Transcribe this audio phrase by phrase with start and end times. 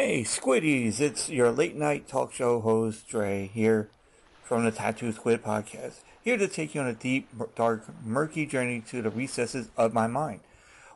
[0.00, 1.00] Hey, Squiddies!
[1.00, 3.88] It's your late night talk show host, Dre, here
[4.44, 6.02] from the Tattoo Squid podcast.
[6.22, 10.06] Here to take you on a deep, dark, murky journey to the recesses of my
[10.06, 10.38] mind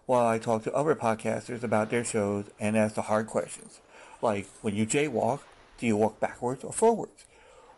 [0.06, 3.80] while I talk to other podcasters about their shows and ask the hard questions.
[4.22, 5.40] Like, when you jaywalk,
[5.78, 7.24] do you walk backwards or forwards?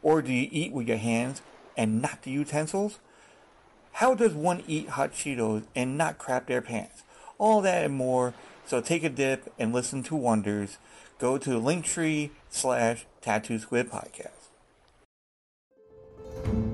[0.02, 1.40] Or do you eat with your hands
[1.74, 2.98] and not the utensils?
[3.92, 7.02] How does one eat hot Cheetos and not crap their pants?
[7.38, 8.34] All that and more.
[8.66, 10.78] So take a dip and listen to wonders.
[11.24, 14.50] Go to Linktree slash Tattoo Squid Podcast.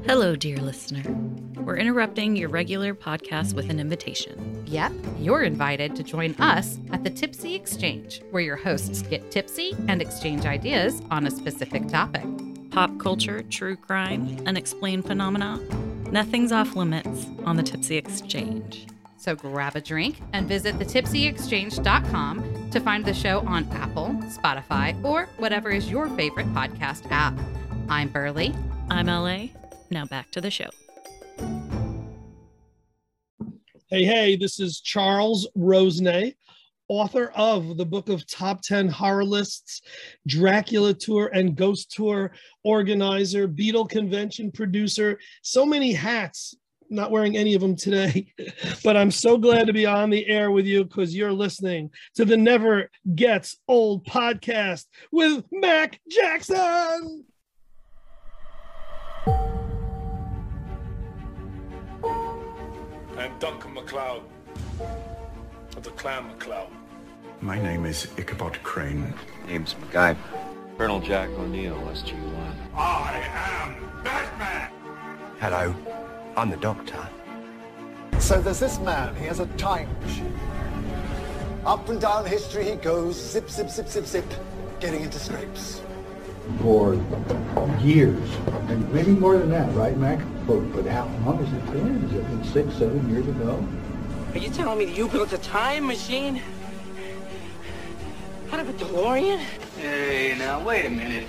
[0.04, 1.04] Hello, dear listener.
[1.62, 4.64] We're interrupting your regular podcast with an invitation.
[4.66, 9.76] Yep, you're invited to join us at the Tipsy Exchange, where your hosts get tipsy
[9.86, 12.26] and exchange ideas on a specific topic.
[12.72, 15.60] Pop culture, true crime, unexplained phenomena.
[16.10, 18.88] Nothing's off limits on the Tipsy Exchange.
[19.20, 25.28] So grab a drink and visit thetipsyexchange.com to find the show on Apple, Spotify, or
[25.36, 27.38] whatever is your favorite podcast app.
[27.90, 28.54] I'm Burley.
[28.88, 29.48] I'm LA.
[29.90, 30.70] Now back to the show.
[33.90, 36.34] Hey, hey, this is Charles Rosenay,
[36.88, 39.82] author of the book of Top 10 Horror Lists,
[40.26, 42.32] Dracula Tour and Ghost Tour
[42.64, 46.54] organizer, Beatle Convention producer, so many hats.
[46.92, 48.32] Not wearing any of them today,
[48.84, 52.24] but I'm so glad to be on the air with you because you're listening to
[52.24, 57.24] the Never Gets Old podcast with Mac Jackson.
[63.16, 64.22] I'm Duncan MacLeod
[65.76, 66.72] of the Clan MacLeod.
[67.40, 69.14] My name is Ichabod Crane.
[69.46, 70.16] Name's MacGyver.
[70.76, 72.54] Colonel Jack O'Neill, SG-1.
[72.74, 74.72] I am Batman!
[75.38, 75.74] Hello,
[76.36, 77.08] I'm the Doctor.
[78.18, 80.38] So there's this man, he has a time machine.
[81.66, 84.24] Up and down history he goes, zip, zip, zip, zip, zip,
[84.78, 85.82] getting into scrapes.
[86.58, 86.94] for
[87.80, 88.28] years,
[88.68, 90.18] and maybe more than that, right, Mac?
[90.46, 92.00] But, but how long has it been?
[92.00, 93.66] Has it been six, seven years ago?
[94.32, 96.42] Are you telling me that you built a time machine?
[98.52, 99.38] Out of a DeLorean?
[99.76, 101.28] Hey, now wait a minute.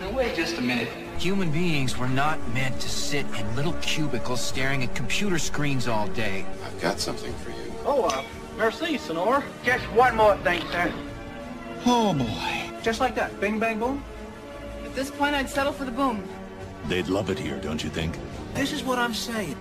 [0.00, 0.88] Now wait just a minute.
[1.22, 6.08] Human beings were not meant to sit in little cubicles staring at computer screens all
[6.08, 6.44] day.
[6.66, 7.72] I've got something for you.
[7.84, 8.24] Oh, uh,
[8.56, 9.44] merci, Sonor.
[9.62, 10.92] Just one more thing, sir.
[11.86, 12.76] Oh boy.
[12.82, 13.40] Just like that.
[13.40, 14.02] Bing, bang, boom.
[14.84, 16.24] At this point, I'd settle for the boom.
[16.88, 18.18] They'd love it here, don't you think?
[18.54, 19.54] This is what I'm saying.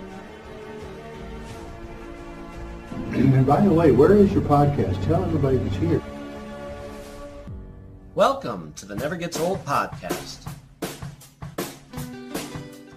[3.11, 5.05] And by the way, where is your podcast?
[5.05, 6.01] Tell everybody that's here.
[8.15, 10.47] Welcome to the Never Gets Old podcast.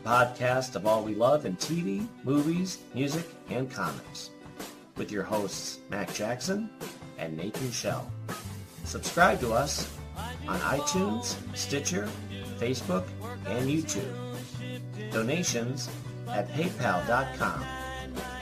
[0.04, 4.30] Podcast of all we love in TV, movies, music, and comics.
[4.98, 6.68] With your hosts, Mac Jackson
[7.18, 8.10] and Nathan Shell.
[8.84, 9.90] Subscribe to us
[10.46, 12.06] on iTunes, Stitcher,
[12.58, 13.04] Facebook,
[13.46, 14.12] and YouTube.
[15.10, 15.88] Donations
[16.28, 17.64] at paypal.com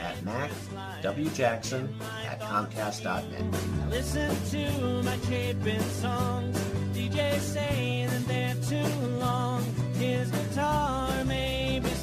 [0.01, 1.87] at macwjackson
[2.27, 3.89] at comcast.net.
[3.89, 6.57] Listen to my chapin songs.
[6.93, 9.63] DJ saying they're too long.
[9.93, 11.22] His guitar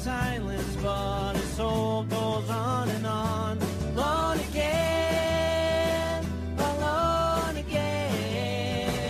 [0.01, 3.59] silenced, but his soul goes on and on.
[3.93, 6.25] Alone again,
[6.57, 9.03] alone again.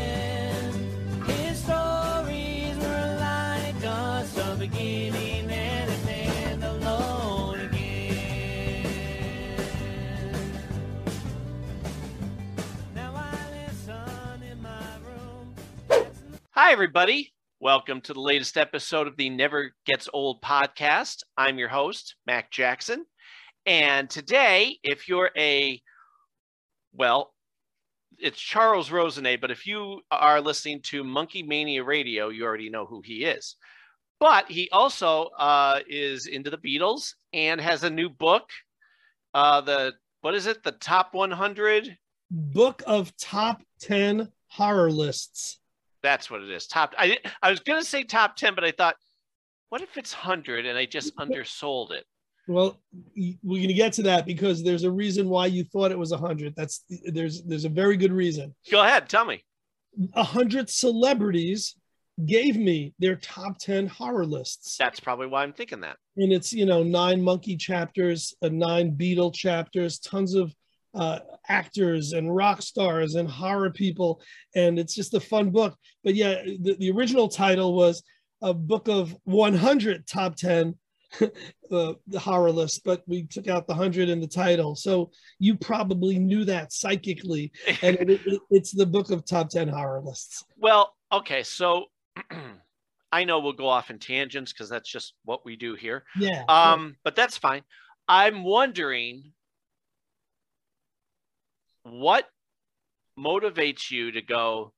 [1.27, 6.63] His stories were like us, a beginning and an end.
[6.63, 8.85] Alone again.
[12.95, 13.31] Now I
[13.63, 15.55] listen in my room.
[16.51, 17.31] Hi, everybody.
[17.63, 21.17] Welcome to the latest episode of the Never Gets Old podcast.
[21.37, 23.05] I'm your host, Mac Jackson.
[23.67, 25.79] And today, if you're a,
[26.91, 27.35] well,
[28.17, 32.87] it's Charles Rosenay, but if you are listening to Monkee Mania Radio, you already know
[32.87, 33.57] who he is.
[34.19, 38.49] But he also uh, is into the Beatles and has a new book.
[39.35, 40.63] Uh, the what is it?
[40.63, 41.95] The top 100
[42.31, 45.60] Book of Top 10 Horror Lists.
[46.03, 46.67] That's what it is.
[46.67, 46.93] Top.
[46.97, 48.95] I I was gonna say top ten, but I thought,
[49.69, 52.05] what if it's hundred and I just undersold it?
[52.47, 52.81] Well,
[53.15, 56.09] we're going to get to that because there's a reason why you thought it was
[56.11, 56.53] 100.
[56.57, 58.55] That's there's there's a very good reason.
[58.71, 59.43] Go ahead, tell me.
[60.15, 61.75] A 100 celebrities
[62.25, 64.75] gave me their top 10 horror lists.
[64.75, 65.97] That's probably why I'm thinking that.
[66.17, 70.53] and it's you know nine Monkee chapters uh, nine Beatle chapters tons of
[70.93, 74.21] uh, actors and rock stars and horror people
[74.55, 78.03] and it's just a fun book but yeah the, the original title was
[78.41, 80.75] a book of 100 top 10
[81.21, 84.75] uh, the horror list, but we took out the hundred in the title.
[84.75, 87.51] So you probably knew that psychically,
[87.81, 90.43] and it, it, it's the book of top ten horror lists.
[90.57, 91.85] Well, okay, so
[93.11, 96.05] I know we'll go off in tangents because that's just what we do here.
[96.17, 96.43] Yeah.
[96.47, 97.63] Um, but that's fine.
[98.07, 99.33] I'm wondering
[101.83, 102.27] what
[103.17, 104.73] motivates you to go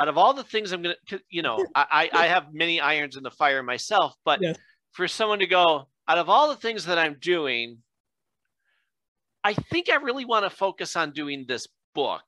[0.00, 0.96] out of all the things I'm gonna,
[1.28, 4.54] you know, I I have many irons in the fire myself, but Yeah.
[4.92, 7.82] for someone to go out of all the things that I'm doing,
[9.44, 12.24] I think I really want to focus on doing this book.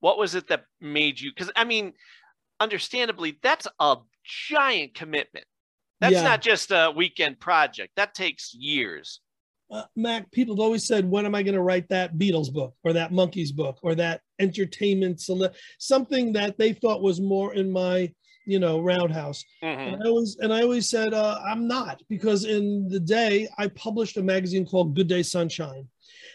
[0.00, 1.30] What was it that made you?
[1.30, 1.92] Because I mean,
[2.58, 5.46] understandably, that's a giant commitment.
[6.00, 6.22] That's Yeah.
[6.22, 7.94] not just a weekend project.
[7.96, 9.20] That takes years.
[9.70, 12.74] Uh, Mac, people have always said, when am I going to write that Beatles book
[12.82, 15.22] or that Monkees book or that entertainment,
[15.78, 18.12] something that they thought was more in my,
[18.46, 19.44] you know, roundhouse.
[19.62, 19.94] Mm-hmm.
[19.94, 23.68] And I always, and I always said, uh, I'm not because in the day I
[23.68, 25.86] published a magazine called Good Day Sunshine.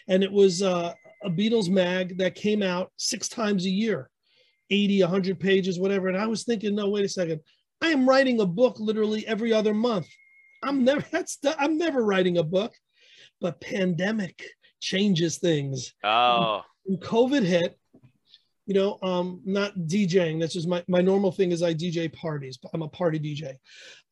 [0.08, 0.94] And it was uh,
[1.24, 4.10] a Beatles mag that came out six times a year,
[4.70, 6.08] 80, 100 pages, whatever.
[6.08, 7.42] And I was thinking, no, wait a second.
[7.82, 10.08] I am writing a book literally every other month.
[10.64, 12.74] I'm never, that's, I'm never writing a book
[13.42, 14.44] but pandemic
[14.82, 15.94] changes things.
[16.04, 17.78] Oh, When COVID hit,
[18.66, 20.40] you know, um, not DJing.
[20.40, 22.58] That's just my, my normal thing is I DJ parties.
[22.74, 23.56] I'm a party DJ.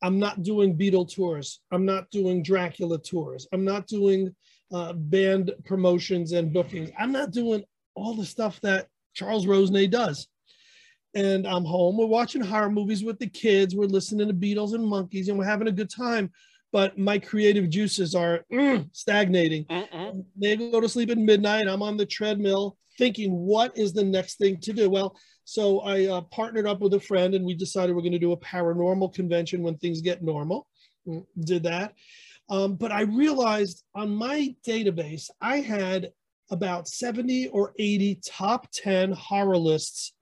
[0.02, 1.62] I'm not doing Beatle tours.
[1.72, 3.48] I'm not doing Dracula tours.
[3.52, 4.34] I'm not doing
[4.72, 6.92] uh, band promotions and bookings.
[7.00, 7.64] I'm not doing
[7.96, 10.28] all the stuff that Charles Rosenay does.
[11.16, 11.98] And I'm home.
[11.98, 13.76] We're watching horror movies with the kids.
[13.76, 16.32] We're listening to Beatles and Monkees, and we're having a good time.
[16.74, 19.66] But my creative juices are mm, stagnating.
[20.36, 21.68] They go to sleep at midnight.
[21.68, 24.90] I'm on the treadmill thinking, what is the next thing to do?
[24.90, 25.16] Well,
[25.46, 28.34] so I uh, partnered up with a friend and we decided we're going to do
[28.34, 30.68] a paranormal convention when things get normal.
[31.08, 31.94] Mm, Did that.
[32.50, 36.12] Um, but I realized on my database, I had
[36.52, 40.14] about 70 or 80 top 10 horror lists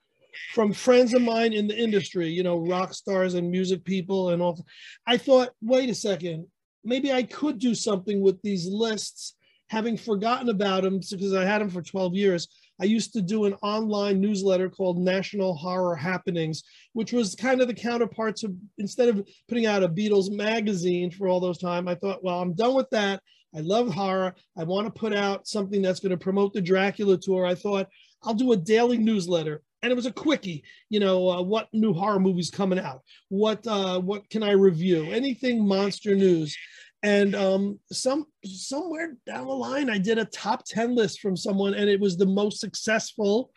[0.53, 4.41] from friends of mine in the industry, you know, rock stars and music people and
[4.41, 4.63] all.
[5.05, 6.47] I thought, wait a second,
[6.83, 9.35] maybe I could do something with these lists,
[9.69, 12.47] having forgotten about them because I had them for 12 years.
[12.81, 16.63] I used to do an online newsletter called National Horror Happenings,
[16.93, 21.27] which was kind of the counterpart to instead of putting out a Beatles magazine for
[21.27, 23.21] all those time, I thought, well, I'm done with that.
[23.55, 24.33] I love horror.
[24.57, 27.45] I want to put out something that's going to promote the Dracula tour.
[27.45, 27.87] I thought
[28.23, 29.61] I'll do a daily newsletter.
[29.83, 33.01] And it was a quickie, you know, uh, what new horror movies coming out?
[33.29, 35.11] What uh, what can I review?
[35.11, 36.55] Anything monster news?
[37.03, 41.73] And um, some somewhere down the line, I did a top 10 list from someone,
[41.73, 43.51] and it was the most successful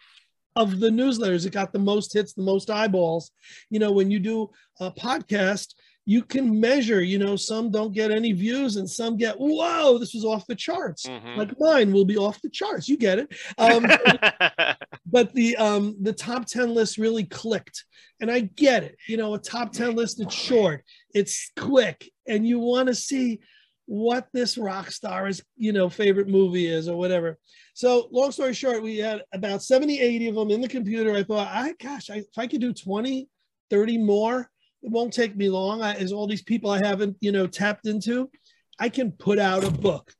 [0.56, 1.44] of the newsletters.
[1.44, 3.30] It got the most hits, the most eyeballs.
[3.70, 4.50] You know, when you do
[4.80, 5.74] a podcast,
[6.06, 10.12] you can measure, you know, some don't get any views and some get, whoa, this
[10.12, 11.06] was off the charts.
[11.06, 11.36] Mhm.
[11.36, 12.88] Like mine will be off the charts.
[12.88, 13.34] You get it.
[13.56, 13.86] Um,
[15.14, 17.84] but the um the top 10 list really clicked.
[18.20, 20.82] And i get it you know a top 10 list it's short
[21.12, 23.40] it's quick and you want to see
[23.86, 27.38] what this rock star's you know favorite movie is or whatever.
[27.74, 31.12] So long story short we had about 70 80 of them in the computer.
[31.14, 33.28] I thought i gosh I, if i could do 20
[33.70, 34.50] 30 more
[34.82, 35.82] it won't take me long.
[35.82, 38.30] I, as all these people i haven't you know tapped into.
[38.78, 40.12] I can put out a book.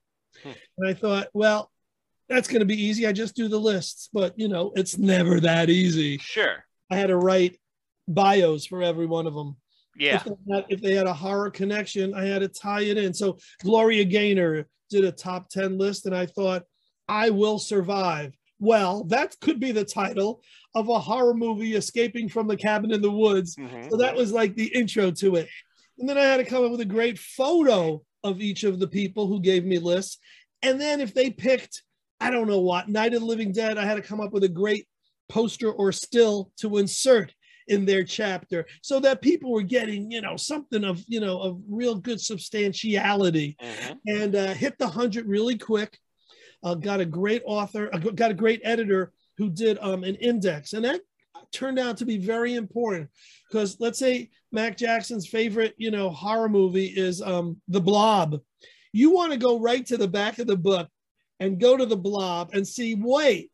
[0.45, 1.71] And i thought well
[2.35, 3.07] that's going to be easy.
[3.07, 6.19] I just do the lists, but you know, it's never that easy.
[6.19, 6.65] Sure.
[6.91, 7.59] I had to write
[8.09, 9.57] bios for every one of them.
[9.97, 10.17] Yeah.
[10.17, 13.15] If they, had, if they had a horror connection, I had to tie it in.
[13.15, 16.65] So Gloria Gaynor did a top 10 list, and I thought,
[17.09, 18.35] I will survive.
[18.59, 20.43] Well, that could be the title
[20.75, 23.57] of a horror movie, Escaping from the Cabin in the Woods.
[23.57, 23.91] Mm-hmm.
[23.91, 25.49] So that was like the intro to it.
[25.99, 28.89] And then I had to come up with a great photo of each of the
[28.89, 30.19] people who gave me lists.
[30.63, 31.83] And then if they picked,
[32.21, 34.45] I don't know what, Night of the Living Dead, I had to come up with
[34.45, 34.87] a great
[35.29, 37.35] poster or still to insert
[37.69, 41.61] in their chapter so that people were getting, you know, something of, you know, of
[41.69, 43.57] real good substantiality
[44.07, 45.99] and uh, hit the 100 really quick.
[46.63, 50.73] Uh, got a great author, uh, got a great editor who did um, an index.
[50.73, 51.03] And that
[51.53, 53.09] turned out to be very important
[53.49, 58.41] because let's say Mac Jackson's favorite, you know, horror movie is um, The Blob.
[58.93, 60.89] You want to go right to the back of the book
[61.45, 63.51] and go to The Blob and see, wait,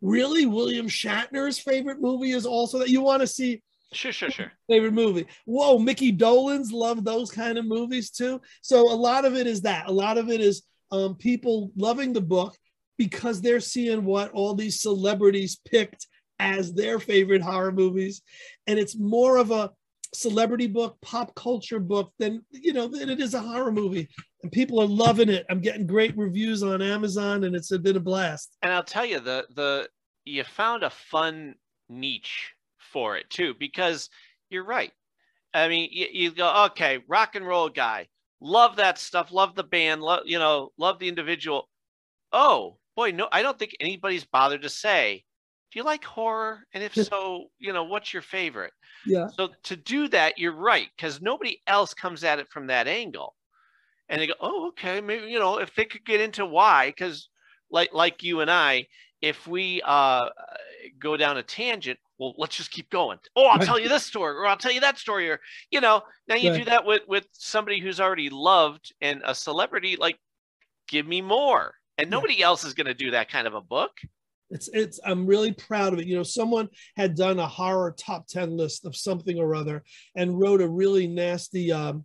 [0.00, 0.46] really?
[0.46, 4.50] William Shatner's favorite movie is also that you want to see Sure, sure, sure.
[4.68, 5.26] favorite movie.
[5.44, 8.40] Whoa, Mickey Dolenz's love those kind of movies too.
[8.60, 9.86] So a lot of it is that.
[9.86, 12.56] A lot of it is um, people loving the book
[12.98, 16.08] because they're seeing what all these celebrities picked
[16.40, 18.22] as their favorite horror movies,
[18.66, 19.70] and it's more of a
[20.14, 24.08] celebrity book, pop culture book then you know than it is a horror movie.
[24.42, 25.46] And people are loving it.
[25.50, 28.56] I'm getting great reviews on Amazon, and it's been a blast.
[28.62, 29.88] And I'll tell you, the the
[30.24, 31.54] you found a fun
[31.88, 34.10] niche for it too, because
[34.50, 34.92] you're right.
[35.52, 38.08] I mean, you, you go, okay, rock and roll guy,
[38.40, 41.68] love that stuff, love the band, love you know, love the individual.
[42.32, 45.24] Oh boy, no, I don't think anybody's bothered to say,
[45.74, 46.66] do you like horror?
[46.74, 48.74] And if so, you know, what's your favorite?
[49.04, 49.32] Yeah.
[49.38, 53.36] So to do that, you're right, because nobody else comes at it from that angle.
[54.08, 57.30] And they go, oh, okay, maybe you know, if they could get into why, because
[57.70, 58.86] like like you and I,
[59.22, 60.30] if we uh,
[60.98, 63.18] go down a tangent, well, let's just keep going.
[63.36, 65.40] Oh, I'll tell you this story, or I'll tell you that story, or
[65.70, 66.50] you know, now you Right.
[66.50, 69.96] do that with with somebody who's already loved and a celebrity.
[69.96, 70.18] Like,
[70.88, 73.92] give me more, and nobody else is going to do that kind of a book.
[74.50, 76.06] It's it's I'm really proud of it.
[76.06, 79.82] You know, someone had done a horror top 10 list of something or other
[80.16, 82.04] and wrote a really nasty um,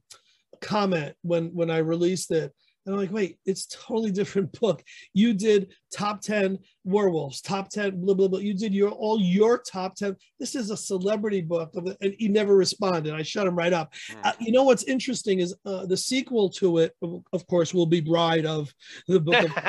[0.61, 2.53] comment when when I released it.
[2.85, 4.81] And I'm like, wait, it's totally different book.
[5.13, 8.39] You did top 10 werewolves, top 10, blah, blah, blah.
[8.39, 10.15] You did your all your top 10.
[10.39, 11.69] This is a celebrity book.
[11.75, 13.13] Of the, and he never responded.
[13.13, 13.93] I shut him right up.
[14.23, 17.85] Uh, you know what's interesting is uh, the sequel to it, of- of course, will
[17.85, 18.73] be Bride of
[19.07, 19.51] the book of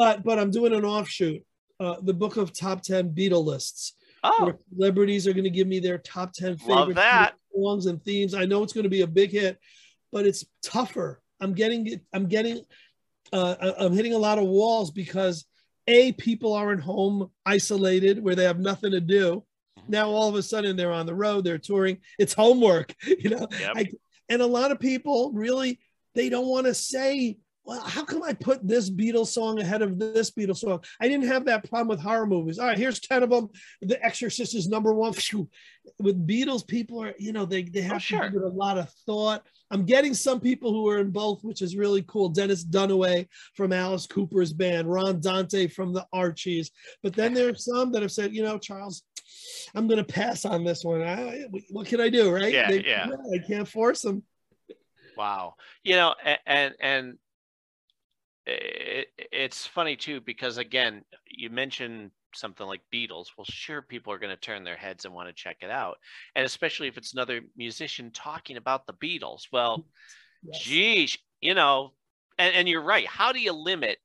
[0.00, 1.44] but but I'm doing an offshoot.
[1.78, 3.94] Uh, the book of top 10 Beatle lists.
[4.24, 4.44] Oh.
[4.46, 6.94] Where celebrities are going to give me their top 10 favorite.
[7.54, 8.32] Songs and themes.
[8.32, 9.58] I know it's going to be a big hit,
[10.10, 11.20] but it's tougher.
[11.38, 12.00] I'm getting.
[12.14, 12.62] I'm getting.
[13.30, 15.44] Uh, I- I'm hitting a lot of walls because
[15.86, 19.44] a people aren't home isolated where they have nothing to do.
[19.86, 21.98] Now all of a sudden they're on the road, they're touring.
[22.18, 23.48] It's homework, you know.
[23.60, 23.72] Yep.
[23.76, 23.90] I,
[24.30, 25.78] and a lot of people really
[26.14, 27.36] they don't want to say
[27.70, 30.82] well, how come I put this Beatles song ahead of this Beatles song?
[31.00, 32.58] I didn't have that problem with horror movies.
[32.58, 33.48] All right, here's 10 of them.
[33.80, 35.14] The Exorcist is number one.
[36.00, 38.76] With Beatles, people are, you know, they, they oh, have to give it a lot
[38.76, 39.46] of thought.
[39.70, 42.28] I'm getting some people who are in both, which is really cool.
[42.28, 46.72] Dennis Dunaway from Alice Cooper's band, Ron Dante from the Archies.
[47.04, 49.04] But then there are some that have said, you know, Charles,
[49.76, 51.02] I'm going to pass on this one.
[51.02, 52.52] I, what can I do, right?
[52.52, 53.06] Yeah, They- yeah.
[53.32, 54.24] I can't force them.
[55.16, 55.54] Wow.
[55.84, 57.18] You know, a- and and
[58.46, 63.26] it, it's funny too because again, you mentioned something like Beatles.
[63.36, 65.98] Well, sure, people are going to turn their heads and want to check it out,
[66.34, 69.42] and especially if it's another musician talking about the Beatles.
[69.52, 69.86] Well,
[70.52, 71.92] geez, you know,
[72.38, 73.06] and and you're right.
[73.06, 73.98] How do you limit?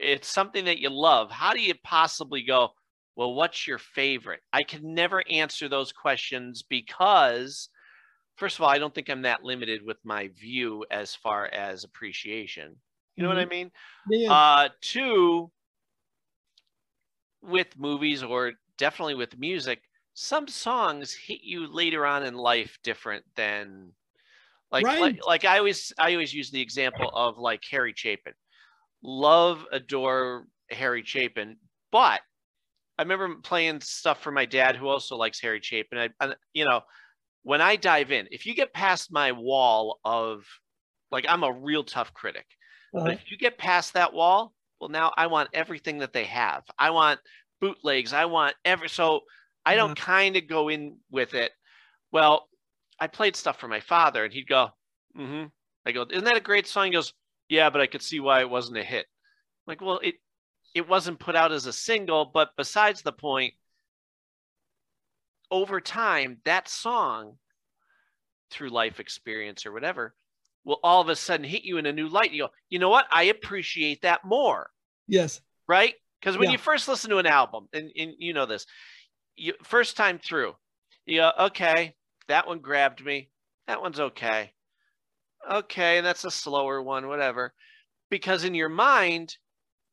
[0.00, 1.30] It's something that you love.
[1.30, 2.70] How do you possibly go?
[3.16, 4.40] Well, what's your favorite?
[4.52, 7.68] I can never answer those questions because
[8.36, 11.84] first of all, I don't think I'm that limited with my view as far as
[11.84, 12.76] appreciation.
[13.18, 13.50] You know what I Mhm.
[13.50, 13.72] mean?
[14.06, 14.36] Yeah.
[14.36, 15.52] Uh, two,
[17.42, 19.82] with movies or definitely with music,
[20.14, 23.92] some songs hit you later on in life different than
[24.72, 24.98] like Right.
[24.98, 28.34] like, like I always I always use the example of like Harry Chapin.
[29.02, 31.58] Love, adore Harry Chapin,
[31.92, 32.22] but
[32.98, 35.98] I remember playing stuff for my dad who also likes Harry Chapin.
[35.98, 36.82] I, I you know,
[37.42, 40.46] when I dive in, if you get past my wall of
[41.10, 42.46] like I'm a real tough critic.
[42.94, 43.04] Uh-huh.
[43.04, 46.64] But if you get past that wall, well now I want everything that they have.
[46.78, 47.20] I want
[47.60, 48.12] bootlegs.
[48.12, 49.20] I want every so
[49.66, 51.52] I don't kind of go in with it.
[52.10, 52.48] Well,
[52.98, 54.68] I played stuff for my father and he'd go,
[55.16, 55.46] mm-hmm.
[55.86, 56.86] I go, isn't that a great song?
[56.86, 57.12] He goes,
[57.48, 59.06] Yeah, but I could see why it wasn't a hit.
[59.06, 60.16] I'm like, well, it
[60.74, 63.54] it wasn't put out as a single, but besides the point,
[65.50, 67.38] over time, that song,
[68.50, 70.14] through life experience or whatever,
[70.68, 72.30] will all of a sudden hit you in a new light.
[72.30, 73.06] You go, you know what?
[73.10, 74.68] I appreciate that more,
[75.06, 75.40] Yes.
[75.66, 75.94] right?
[76.20, 76.52] Because when Yeah.
[76.52, 78.66] you first listen to an album, and, and you know this,
[79.34, 80.54] you first time through,
[81.06, 81.96] you go, okay,
[82.28, 83.30] that one grabbed me.
[83.66, 84.52] That one's okay.
[85.50, 87.54] Okay, and that's a slower one, whatever.
[88.10, 89.34] Because in your mind,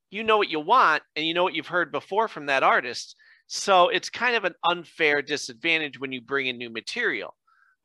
[0.10, 3.16] you know what you want and you know what you've heard before from that artist.
[3.48, 7.34] So it's kind of an unfair disadvantage when you bring in new material.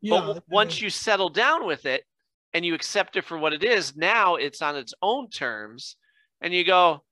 [0.01, 2.05] Yeah, but once you settle down with it
[2.53, 5.97] and you accept it for what it is, now it's on its own terms,
[6.41, 7.03] and you go,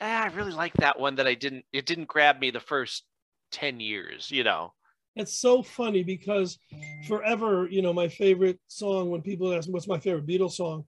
[0.00, 1.64] ah, I really like that one that I didn't.
[1.72, 3.04] It didn't grab me the first
[3.52, 4.72] ten years, you know.
[5.16, 6.58] It's so funny because
[7.08, 10.84] forever, you know, my favorite song, when people ask me what's my favorite Beatles song,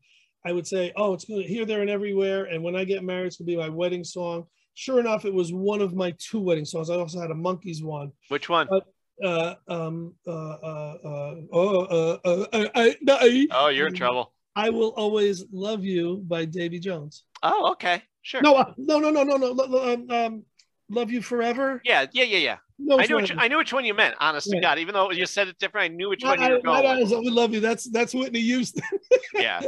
[0.47, 2.45] I would say, oh, it's going to here, there, and everywhere.
[2.45, 4.47] And when I get married, it's going to be my wedding song.
[4.75, 6.88] Sure enough, it was one of my two wedding songs.
[6.88, 8.12] I also had a Monkees one.
[8.29, 8.69] Which one?
[8.71, 8.85] But,
[9.23, 14.33] uh, um, uh, uh, uh, oh, uh, uh, uh, I, I, Oh, you're in trouble.
[14.55, 17.25] I will always love you by Davy Jones.
[17.43, 18.43] Oh, okay, sure.
[18.43, 19.93] No, no, no, no, no, no.
[19.93, 20.43] Um, um,
[20.91, 21.81] love you forever.
[21.85, 22.57] Yeah, yeah, yeah, yeah.
[22.79, 23.33] know I knew which.
[23.37, 24.14] I knew which one you meant.
[24.21, 26.52] Honest to God, even though you said it different, I knew which one I, you
[26.52, 26.87] were I, going.
[26.87, 27.11] I, with.
[27.11, 27.61] we love you.
[27.61, 28.83] That's that's Whitney Houston.
[29.35, 29.62] Yeah,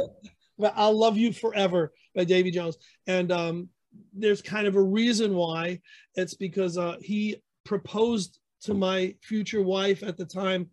[0.59, 2.77] but I'll love you forever by Davy Jones.
[3.07, 3.69] And um,
[4.13, 5.81] there's kind of a reason why.
[6.13, 10.69] It's because uh, he proposed to my future wife at the time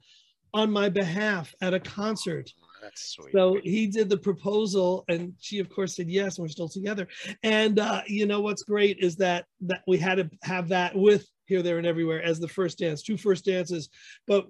[0.54, 2.50] on my behalf at a concert.
[2.82, 3.32] that's sweet.
[3.32, 7.08] So he did the proposal, and she, of course, said yes, and we're still together.
[7.42, 11.26] And uh, you know what's great is that that we had to have that with
[11.46, 13.88] here, there, and everywhere as the first dance, two first dances.
[14.26, 14.46] But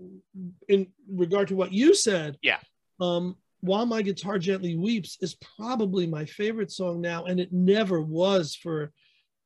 [0.69, 2.59] in regard to what you said, Yeah.
[3.01, 8.01] um, while my guitar gently weeps is probably my favorite song now, and it never
[8.01, 8.93] was for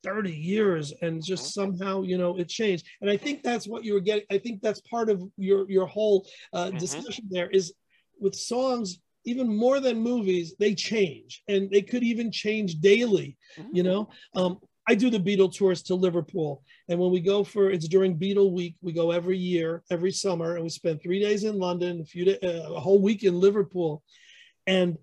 [0.07, 2.87] 30 years and just somehow you know it changed.
[3.01, 5.87] And i think that's what you were getting i think that's part of your your
[5.87, 6.79] whole uh, Mhm.
[6.79, 7.75] discussion there is
[8.19, 11.43] with songs even more than movies they change.
[11.49, 13.37] And they could even change daily
[13.73, 14.09] you know?
[14.37, 14.53] Um,
[14.89, 16.63] i do the beatle tours to liverpool.
[16.89, 20.55] And when we go for it's during beatle week we go every year every summer
[20.55, 23.35] and we spend three days in london a few da- uh, a whole week in
[23.47, 23.93] liverpool.
[24.69, 24.97] And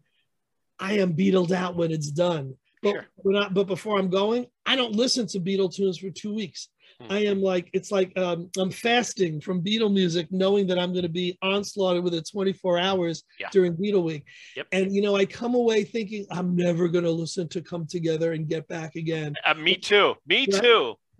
[0.79, 2.45] i am beatled out when it's done.
[2.81, 3.05] But Sure.
[3.25, 6.69] when I, but before i'm going i don't listen to beatle tunes for two weeks
[7.01, 7.11] Hmm.
[7.11, 11.01] I am like it's like um, I'm fasting from Beatle music, knowing that I'm going
[11.01, 13.47] to be onslaughted with it 24 hours Yeah.
[13.51, 14.25] during Beatle week.
[14.55, 14.67] Yep.
[14.73, 18.33] And you know, I come away thinking I'm never going to listen to "Come Together"
[18.33, 20.13] and "Get Back Again." Uh, me too.
[20.27, 20.59] Me Yeah.
[20.61, 20.93] too.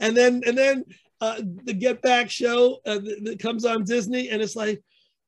[0.00, 0.84] and then and then
[1.20, 4.82] uh, the Get Back show uh, that, that comes on Disney, and it's like,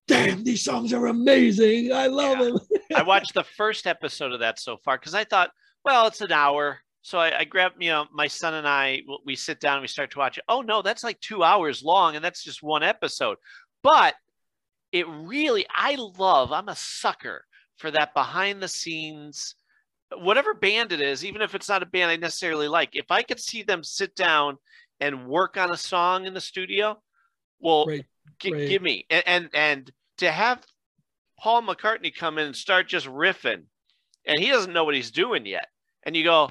[0.09, 1.93] damn, these songs are amazing.
[1.93, 2.45] I love Yeah.
[2.45, 2.59] them.
[2.97, 5.51] I watched the first episode of that so far because I thought,
[5.85, 6.79] well, it's an hour.
[7.03, 9.89] So I, I grabbed, you know, my son and I, we sit down and we
[9.89, 10.45] start to watch it.
[10.49, 13.39] Oh, no, that's like two hours long and that's just one episode.
[13.83, 14.15] But
[14.93, 17.47] it really, I love, I'm a sucker
[17.79, 19.55] for that behind the scenes,
[20.19, 22.91] whatever band it is, even if it's not a band I necessarily like.
[22.93, 24.59] If I could see them sit down
[25.01, 27.01] and work on a song in the studio,
[27.61, 28.05] well, Right,
[28.41, 28.69] gi- right.
[28.69, 29.07] give me.
[29.09, 30.63] And, and, and to have
[31.39, 33.63] Paul McCartney come in and start just riffing,
[34.27, 35.69] and he doesn't know what he's doing yet.
[36.05, 36.51] And you go,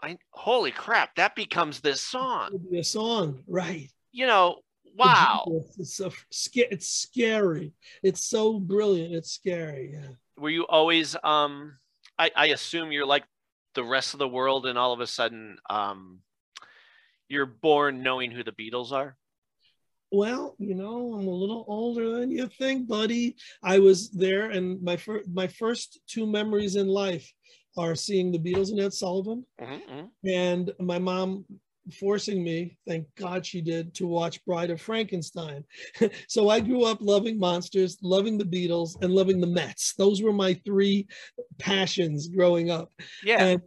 [0.00, 2.58] I holy crap, that becomes this song.
[2.70, 3.88] Be a song, right?
[4.10, 4.56] You know,
[4.96, 5.44] wow.
[5.78, 6.12] It's so
[6.54, 7.72] It's scary.
[8.02, 9.14] It's so brilliant.
[9.14, 9.92] It's scary.
[9.94, 10.08] Yeah.
[10.36, 11.78] Were you always um
[12.18, 13.24] I, I assume you're like
[13.74, 16.18] the rest of the world and all of a sudden um
[17.28, 19.16] you're born knowing who the Beatles are?
[20.12, 23.34] Well, you know, I'm a little older than you think, buddy.
[23.62, 27.32] I was there, and my first my first two memories in life
[27.78, 30.10] are seeing the Beatles and Ed Sullivan, Mhm.
[30.24, 31.46] and my mom
[31.98, 35.64] forcing me, thank God she did, to watch Bride of Frankenstein.
[36.28, 39.94] so I grew up loving monsters, loving the Beatles, and loving the Mets.
[39.94, 41.08] Those were my three
[41.58, 42.92] passions growing up.
[43.24, 43.44] Yeah.
[43.44, 43.62] And,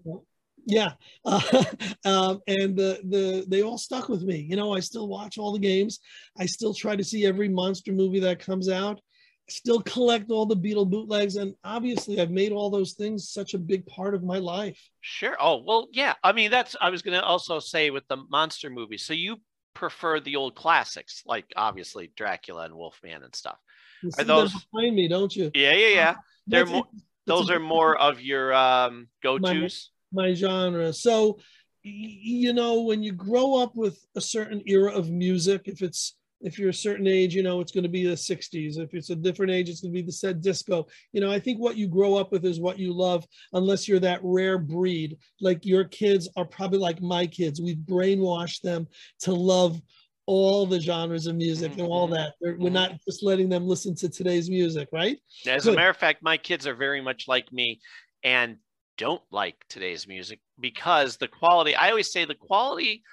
[0.65, 0.93] yeah,
[1.25, 1.41] uh,
[2.05, 4.37] um, and the the they all stuck with me.
[4.37, 5.99] You know, I still watch all the games.
[6.37, 8.99] I still try to see every monster movie that comes out.
[9.47, 13.53] I still collect all the Beatle bootlegs, and obviously, I've made all those things such
[13.53, 14.79] a big part of my life.
[15.01, 15.37] Sure.
[15.39, 16.13] Oh, well, yeah.
[16.23, 19.03] I mean, that's I was going to also say with the monster movies.
[19.03, 19.37] So you
[19.75, 23.57] prefer the old classics like obviously Dracula and Wolfman and stuff.
[24.01, 25.51] You Are those behind me, don't you?
[25.53, 26.15] Yeah, yeah, yeah.
[26.47, 26.85] They're more
[27.27, 29.91] those are more of your um go-tos.
[30.15, 30.91] My genre.
[30.93, 31.37] So,
[31.83, 36.59] you know, when you grow up with a certain era of music, if it's if
[36.59, 38.77] you're a certain age, you know, it's going to be the 60s.
[38.77, 40.85] If it's a different age, it's going to be the said disco.
[41.11, 43.99] You know, I think what you grow up with is what you love, unless you're
[44.01, 45.17] that rare breed.
[45.41, 47.61] Like your kids are probably like my kids.
[47.61, 48.87] We've brainwashed them
[49.21, 49.81] to love
[50.27, 52.33] all the genres of music and all that.
[52.41, 52.73] We're, we're mm-hmm.
[52.73, 55.17] not just letting them listen to today's music, right?
[55.47, 57.79] As a matter of fact, my kids are very much like me
[58.23, 58.57] and
[58.97, 63.03] don't like today's music because the quality, I always say the quality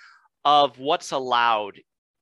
[0.45, 1.81] of what's allowed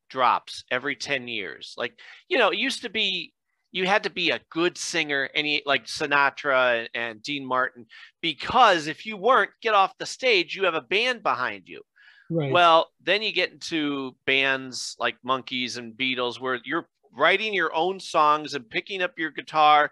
[0.08, 1.74] drops every 10 years.
[1.76, 1.94] Like,
[2.28, 3.32] you know, it used to be
[3.72, 7.86] you had to be a good singer, any like Sinatra and, and Dean Martin,
[8.20, 11.82] because if you weren't, get off the stage, you have a band behind you.
[12.30, 12.52] Right.
[12.52, 17.98] Well, then you get into bands like Monkees and Beatles where you're writing your own
[17.98, 19.90] songs and picking up your guitar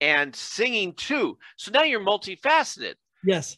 [0.00, 1.38] and singing too.
[1.56, 2.94] So now you're multifaceted.
[3.24, 3.56] Yes.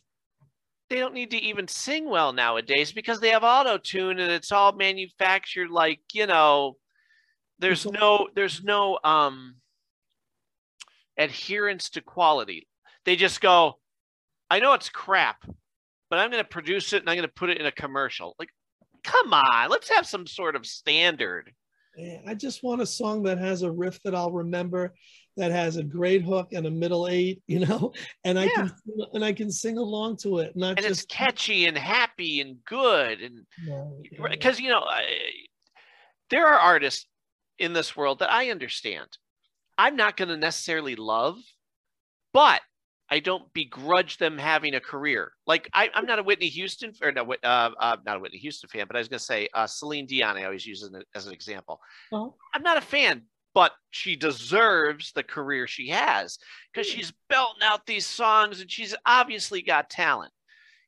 [0.88, 4.50] They don't need to even sing well nowadays because they have auto tune and it's
[4.50, 6.76] all manufactured like, you know,
[7.60, 9.56] there's no there's no um
[11.16, 12.66] adherence to quality.
[13.04, 13.78] They just go,
[14.50, 15.44] I know it's crap,
[16.08, 18.34] but I'm going to produce it and I'm going to put it in a commercial.
[18.38, 18.48] Like,
[19.04, 21.52] come on, let's have some sort of standard.
[21.96, 24.94] Yeah, I just want a song that has a riff that I'll remember
[25.36, 27.92] that has a great hook and a middle eight, you know,
[28.24, 28.68] and I Yeah.
[28.68, 28.72] can
[29.14, 32.62] and I can sing along to it, not and it's just catchy and happy and
[32.64, 35.04] good and No, because you know I,
[36.30, 37.06] there are artists
[37.58, 39.08] in this world that i understand.
[39.78, 41.38] I'm not going to necessarily love
[42.32, 42.60] but
[43.10, 45.32] i don't begrudge them having a career.
[45.46, 48.68] Like I, i'm not a whitney houston or no, uh, uh, not a whitney houston
[48.68, 51.02] fan but i was going to say uh, celine dion i always use as an,
[51.14, 51.80] as an example.
[52.12, 52.34] Oh.
[52.54, 53.22] i'm not a fan
[53.54, 56.38] but she deserves the career she has
[56.72, 60.32] because she's belting out these songs and she's obviously got talent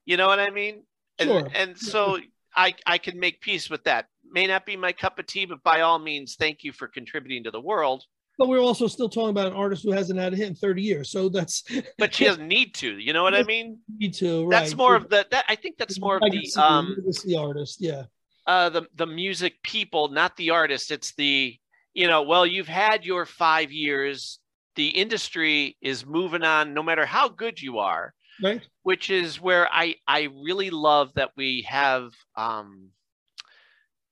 [0.04, 0.82] you know what i mean
[1.18, 1.48] and, Sure.
[1.54, 2.18] and so
[2.54, 4.06] I, I can make peace with that.
[4.30, 7.44] May not be my cup of tea, but by all means, thank you for contributing
[7.44, 8.04] to the world.
[8.38, 10.82] but we're also still talking about an artist who hasn't had a hit in 30
[10.82, 11.10] years.
[11.10, 11.64] So that's
[11.98, 12.98] But she doesn't need to.
[12.98, 13.78] You know what I mean?
[13.96, 14.48] me too.
[14.50, 14.76] That's right.
[14.78, 15.26] more of the.
[15.30, 16.94] That I think that's more of the um
[17.24, 17.76] the artist.
[17.80, 18.04] Yeah.
[18.46, 20.90] uh the the music people, not the artist.
[20.90, 21.56] It's the
[21.94, 22.22] you know.
[22.22, 24.38] Well, you've had your five years.
[24.76, 28.14] The industry is moving on, no matter how good you are.
[28.42, 28.62] Right.
[28.82, 32.88] which is where I I really love that we have um,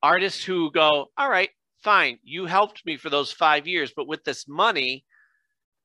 [0.03, 1.51] artists who go, all right,
[1.83, 5.05] fine, you helped me for those five years, but with this money,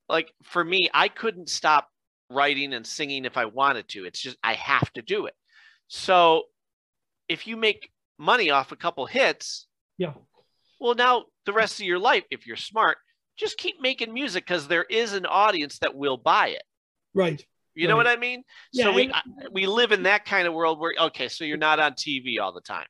[0.09, 1.87] like for me, I couldn't stop
[2.29, 4.05] writing and singing if I wanted to.
[4.05, 5.33] It's just I have to do it.
[5.87, 6.43] So
[7.29, 10.13] if you make money off a couple hits, Yeah.
[10.79, 12.97] Well, now the rest of your life, if you're smart,
[13.37, 16.63] just keep making music because there is an audience that will buy it.
[17.13, 17.45] Right.
[17.73, 18.43] You know what I mean?
[18.71, 21.57] Yeah, so we I- we live in that kind of world where okay, so you're
[21.57, 22.87] not on TV all the time.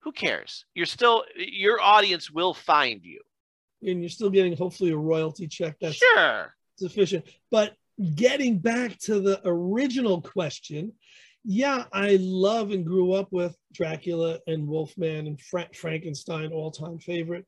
[0.00, 0.66] Who cares?
[0.74, 3.20] You're still your audience will find you.
[3.82, 6.54] And you're still getting hopefully a royalty check that's Sure.
[6.76, 7.24] sufficient.
[7.50, 7.74] But
[8.14, 10.92] getting back to the original question,
[11.44, 16.98] yeah, I love and grew up with Dracula and Wolfman and Fra- Frankenstein, all time
[16.98, 17.46] favorite.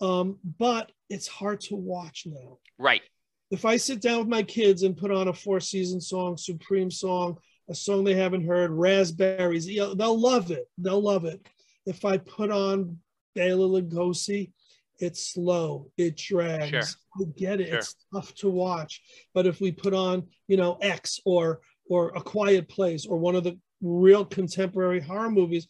[0.00, 2.58] Um, but it's hard to watch now.
[2.78, 3.02] Right.
[3.50, 6.90] If I sit down with my kids and put on a four season song, Supreme
[6.90, 10.68] song, a song they haven't heard, Raspberries, you know, they'll love it.
[10.78, 11.46] They'll love it.
[11.86, 12.98] If I put on
[13.34, 14.52] Bela Lugosi,
[14.98, 16.68] it's slow, it drags.
[16.68, 16.82] Sure.
[17.20, 17.68] I get it.
[17.68, 17.78] Sure.
[17.78, 19.02] It's tough to watch.
[19.34, 21.60] But if we put on, you know, X or
[21.92, 25.66] or A Quiet Place or one of the real contemporary horror movies,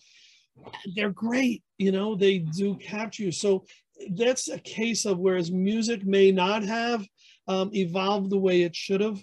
[0.94, 1.64] they're great.
[1.78, 3.32] You know, they do capture you.
[3.32, 3.64] So
[4.10, 7.04] that's a case of whereas music may not have
[7.48, 9.20] um, evolved the way it should have.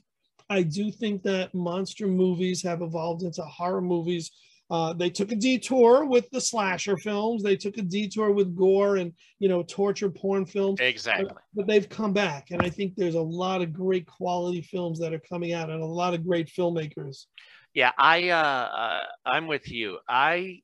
[0.50, 4.32] I do think that monster movies have evolved into horror movies.
[4.70, 7.42] Uh, they took a detour with the slasher films.
[7.42, 10.80] They took a detour with gore and you know torture porn films.
[10.80, 11.26] Exactly.
[11.28, 15.00] But, but they've come back, and I think there's a lot of great quality films
[15.00, 17.26] that are coming out, and a lot of great filmmakers.
[17.74, 19.98] Yeah, I uh, uh I'm with you.
[20.08, 20.62] I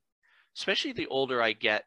[0.56, 1.84] especially the older I get,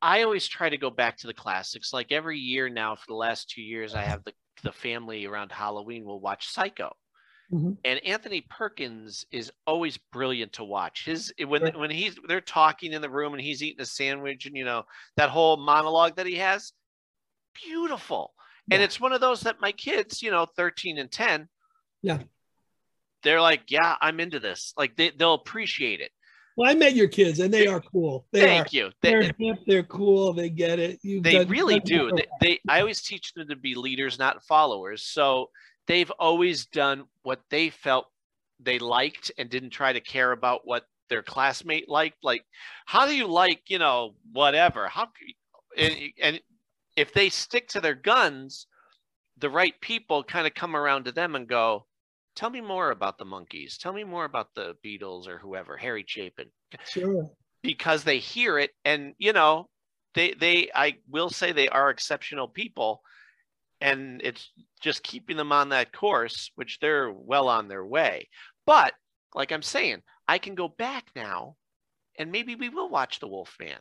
[0.00, 1.92] I always try to go back to the classics.
[1.92, 5.52] Like every year now for the last 2 years I have the the family around
[5.52, 6.96] Halloween will watch Psycho.
[7.52, 7.78] Mhm.
[7.84, 11.04] And Anthony Perkins is always brilliant to watch.
[11.06, 11.78] His when Right.
[11.78, 14.84] when he's they're talking in the room and he's eating a sandwich and you know
[15.16, 16.72] that whole monologue that he has,
[17.54, 18.34] beautiful.
[18.70, 21.48] And it's one of those that my kids, you know, 13 and 10,
[22.02, 22.18] Yeah.
[23.22, 24.74] they're like, yeah, I'm into this.
[24.76, 26.12] Like they, they'll appreciate it.
[26.54, 28.26] Well, I met your kids, and they are cool.
[28.32, 28.70] They Thank are.
[28.72, 28.90] you.
[29.00, 29.58] They, They're they, hip.
[29.66, 30.32] They're cool.
[30.34, 30.98] They get it.
[31.02, 32.10] You've they done- really do.
[32.14, 35.02] They, they, I always teach them to be leaders, not followers.
[35.04, 35.50] So
[35.86, 38.06] they've always done what they felt
[38.58, 42.16] they liked and didn't try to care about what their classmate liked.
[42.22, 42.42] Like,
[42.86, 44.88] how do you like, you know, whatever?
[44.88, 45.08] How
[45.76, 46.40] and, and
[46.96, 48.66] if they stick to their guns,
[49.36, 51.86] the right people kind of come around to them and go,
[52.34, 53.76] "Tell me more about the Monkees.
[53.76, 56.50] Tell me more about the Beatles or whoever, Harry Chapin."
[56.86, 57.30] Sure.
[57.62, 59.68] because they hear it and you know
[60.14, 63.02] they they i will say they are exceptional people
[63.80, 68.28] and it's just keeping them on that course which they're well on their way
[68.66, 68.92] but
[69.34, 71.54] like i'm saying i can go back now
[72.18, 73.78] and maybe we will watch the wolfman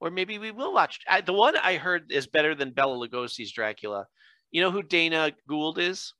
[0.00, 3.52] or maybe we will watch I, the one i heard is better than Bela Lugosi's
[3.52, 4.06] dracula
[4.50, 6.14] you know who dana gould is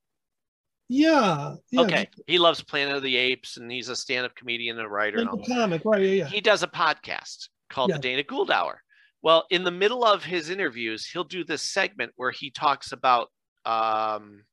[0.89, 1.55] Yeah.
[1.71, 1.81] yeah.
[1.83, 5.19] okay he loves planet of the apes and he's a stand-up comedian and a writer
[5.19, 6.03] and all comic, right?
[6.03, 6.27] Yeah, yeah.
[6.27, 7.97] he does a podcast called Yeah.
[7.97, 8.83] the Dana Gould Hour.
[9.23, 13.29] Well, in the middle of his interviews, he'll do this segment where he talks about
[13.67, 14.45] um,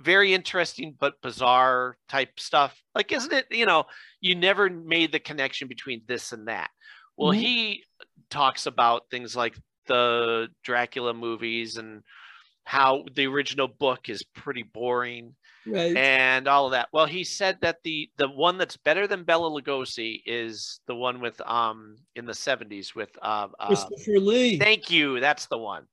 [0.00, 2.80] very interesting but bizarre type stuff.
[2.94, 3.84] Like, isn't it, you know,
[4.20, 6.70] you never made the connection between this and that.
[7.16, 7.40] Well, Mhm.
[7.40, 7.84] he
[8.30, 12.02] talks about things like the Dracula movies and
[12.64, 15.34] how the original book is pretty boring
[15.70, 15.96] Right.
[15.96, 16.88] and all of that.
[16.92, 21.20] Well, he said that the the one that's better than Bela Lugosi is the one
[21.20, 24.58] with um in the seventies with uh, uh Christopher Lee.
[24.58, 25.84] thank you, that's the one.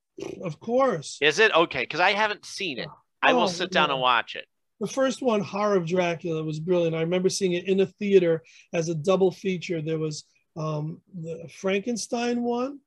[0.44, 1.18] Of course.
[1.22, 1.82] Is it okay?
[1.82, 2.88] Because I haven't seen it.
[3.22, 4.46] I will Oh, sit down and watch it.
[4.80, 6.96] The first one, Horror of Dracula, was brilliant.
[6.96, 9.82] I remember seeing it in a theater as a double feature.
[9.82, 10.26] There was
[10.58, 12.80] um, the Frankenstein one,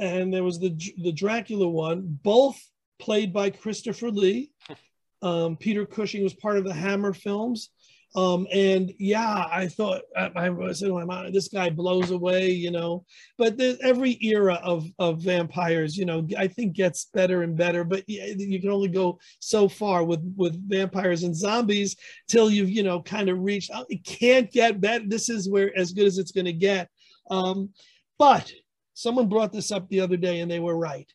[0.00, 0.70] and there was the
[1.02, 2.58] the Dracula one, both
[2.98, 4.50] played by Christopher Lee.
[5.22, 7.70] Um, Peter Cushing was part of the Hammer films.
[8.14, 12.70] Um, and yeah, I thought I, I said, "Oh, my, this guy blows away, you
[12.70, 13.06] know.
[13.38, 17.84] But every era of of vampires, you know, I think gets better and better.
[17.84, 21.96] But you can only go so far with with vampires and zombies
[22.28, 23.70] till you've you know kind of reached.
[23.74, 25.04] oh, It can't get better.
[25.06, 26.90] This is where as good as it's going to get.
[27.30, 27.70] Um,
[28.18, 28.52] but
[28.92, 31.10] someone brought this up the other day, and they were right.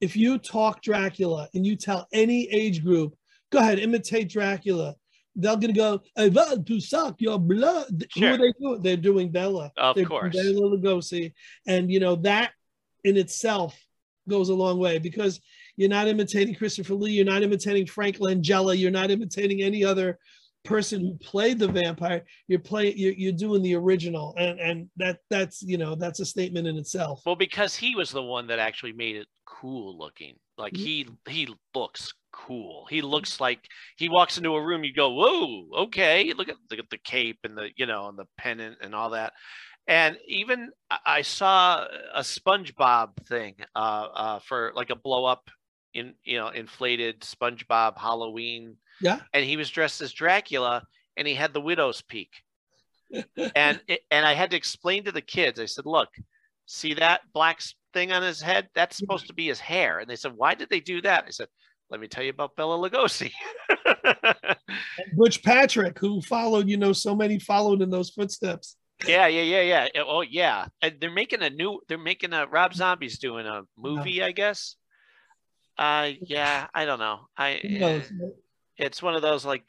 [0.00, 3.14] If you talk Dracula and you tell any age group,
[3.52, 4.96] go ahead, imitate Dracula.
[5.36, 8.04] They're gonna go, I want to suck your blood.
[8.14, 8.30] Who Sure.
[8.32, 8.82] are they doing?
[8.82, 9.70] They're doing Bela.
[9.76, 10.34] Of They're course.
[10.34, 11.32] Bela Lugosi.
[11.66, 12.50] And you know, that
[13.04, 13.78] in itself
[14.28, 15.40] goes a long way because
[15.76, 20.18] you're not imitating Christopher Lee, you're not imitating Frank Langella, you're not imitating any other
[20.64, 22.22] person who played the vampire.
[22.46, 24.34] You're playing you're, you're doing the original.
[24.38, 27.22] And and that that's you know, that's a statement in itself.
[27.24, 30.34] Well, because he was the one that actually made it cool looking.
[30.58, 30.76] Like Mhm.
[30.76, 32.86] he he looks cool.
[32.90, 33.60] He looks like
[33.96, 34.84] he walks into a room.
[34.84, 36.32] You go, whoa, okay.
[36.32, 39.10] Look at look at the cape and the you know and the pennant and all
[39.10, 39.32] that.
[39.86, 43.78] And even I- I saw a SpongeBob thing uh,
[44.14, 45.50] uh, for like a blow up
[45.94, 49.20] in you know inflated SpongeBob Halloween, Yeah.
[49.32, 50.82] and he was dressed as Dracula,
[51.16, 52.30] and he had the widow's peak
[53.54, 55.60] and it, and I had to explain to the kids.
[55.60, 56.08] I said, "Look,
[56.66, 57.60] see that black
[57.92, 58.68] thing on his head?
[58.74, 61.30] That's supposed to be his hair." And they said, "Why did they do that?" I
[61.30, 61.48] said,
[61.92, 63.30] "Let me tell you about Bela Lugosi."
[65.16, 68.76] Butch Patrick, who followed, you know, so many followed in those footsteps.
[69.06, 69.88] yeah, yeah, yeah, yeah.
[69.94, 70.66] Yeah, Oh, yeah.
[70.80, 71.80] And they're making a new.
[71.88, 74.76] They're making a Rob Zombie's doing a movie, I guess.
[75.78, 76.66] Uh, yeah.
[76.74, 77.26] I don't know.
[77.36, 77.60] I.
[77.64, 78.04] Knows?
[78.04, 78.28] eh,
[78.78, 79.64] It's one of those like.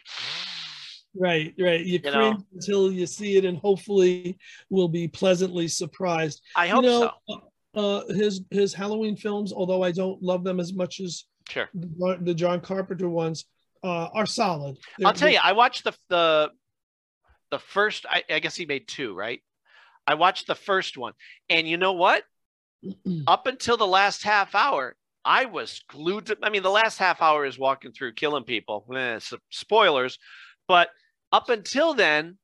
[1.15, 1.79] Right, right.
[1.86, 2.45] You, You cringe know.
[2.53, 4.38] until you see it, and hopefully
[4.69, 6.41] will be pleasantly surprised.
[6.55, 7.41] I You hope know, so.
[7.75, 11.69] Uh, his his Halloween films, although I don't love them as much as Sure.
[11.73, 13.45] the, the John Carpenter ones,
[13.84, 14.77] uh, are solid.
[15.03, 16.51] I'll tell you, I watched the the
[17.51, 18.06] the first.
[18.10, 19.41] I, I guess he made two, right?
[20.08, 21.13] I watched the first one,
[21.49, 22.23] and you know what?
[23.27, 26.38] Up until the last half hour, I was glued to.
[26.41, 28.86] I mean, the last half hour is walking through, killing people.
[28.95, 30.17] Eh, spoilers,
[30.67, 30.89] but
[31.32, 32.38] up until then,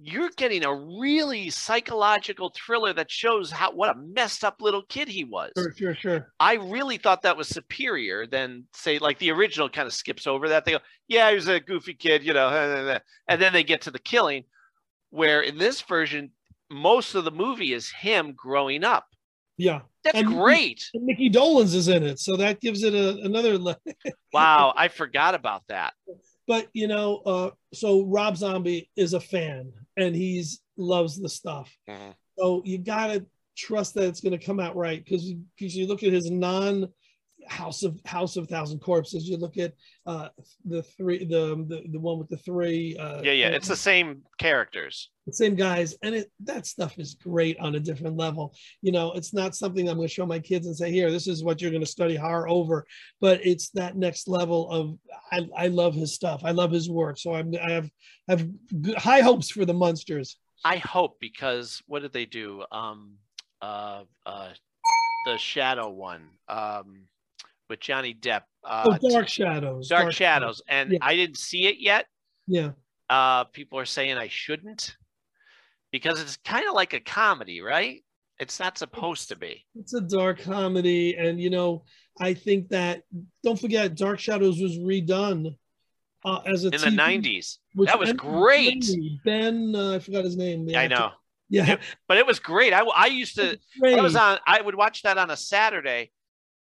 [0.00, 5.08] you're getting a really psychological thriller that shows how what a messed up little kid
[5.08, 5.50] he was.
[5.56, 6.32] Sure, sure, sure.
[6.38, 10.48] I really thought that was superior than say like the original kind of skips over
[10.50, 10.64] that.
[10.64, 12.48] They go, yeah, he was a goofy kid, you know,
[13.28, 14.44] and then they get to the killing.
[15.10, 16.30] Where in this version,
[16.70, 19.06] most of the movie is him growing up.
[19.56, 20.84] Yeah, That's And- great.
[20.94, 23.58] and Mickey Dolenz is in it, so that gives it a, another.
[24.32, 25.94] Wow, I forgot about that.
[26.48, 31.72] But you know, uh, so Rob Zombie is a fan, and he's loves the stuff.
[31.88, 32.14] Mhm.
[32.38, 33.24] So you gotta
[33.56, 36.88] trust that it's going to come out right because because you look at his non
[37.46, 39.72] House of House of Thousand Corpses, you look at
[40.06, 40.28] uh,
[40.64, 42.96] the three the, the the one with the three.
[42.98, 45.10] Uh, Yeah, yeah, it's the same characters.
[45.26, 48.54] the same guys, and it that stuff is great on a different level.
[48.82, 51.26] You know, it's not something I'm going to show my kids and say, "Here, this
[51.26, 52.86] is what you're going to study horror over,"
[53.20, 54.98] but it's that next level of.
[55.32, 56.42] I, I love his stuff.
[56.44, 57.18] I love his work.
[57.18, 57.90] So I'm I have
[58.28, 58.48] I have
[58.96, 60.36] high hopes for the monsters.
[60.64, 62.64] I hope because what did they do?
[62.72, 63.14] Um,
[63.62, 64.48] uh, uh,
[65.26, 67.02] the Shadow one, um,
[67.68, 68.42] with Johnny Depp.
[68.64, 69.88] Uh, oh, Dark Shadows.
[69.88, 70.98] Dark, Shadows, and Yeah.
[71.02, 72.06] I didn't see it yet.
[72.46, 72.70] Yeah.
[73.08, 74.96] Uh, people are saying I shouldn't
[75.92, 78.04] because it's kind of like a comedy, right?
[78.38, 79.64] It's not supposed to be.
[79.74, 81.84] It's a dark comedy, and you know,
[82.20, 83.02] I think that
[83.42, 85.56] don't forget, Dark Shadows was redone
[86.24, 87.58] uh, as a In the 90s.
[87.74, 88.84] That was great.
[89.24, 90.68] Ben, uh, I forgot his name.
[90.74, 91.12] I know.
[91.50, 91.76] Yeah,
[92.06, 92.72] But it was great.
[92.74, 96.10] I, I used to I was on I would watch that on a Saturday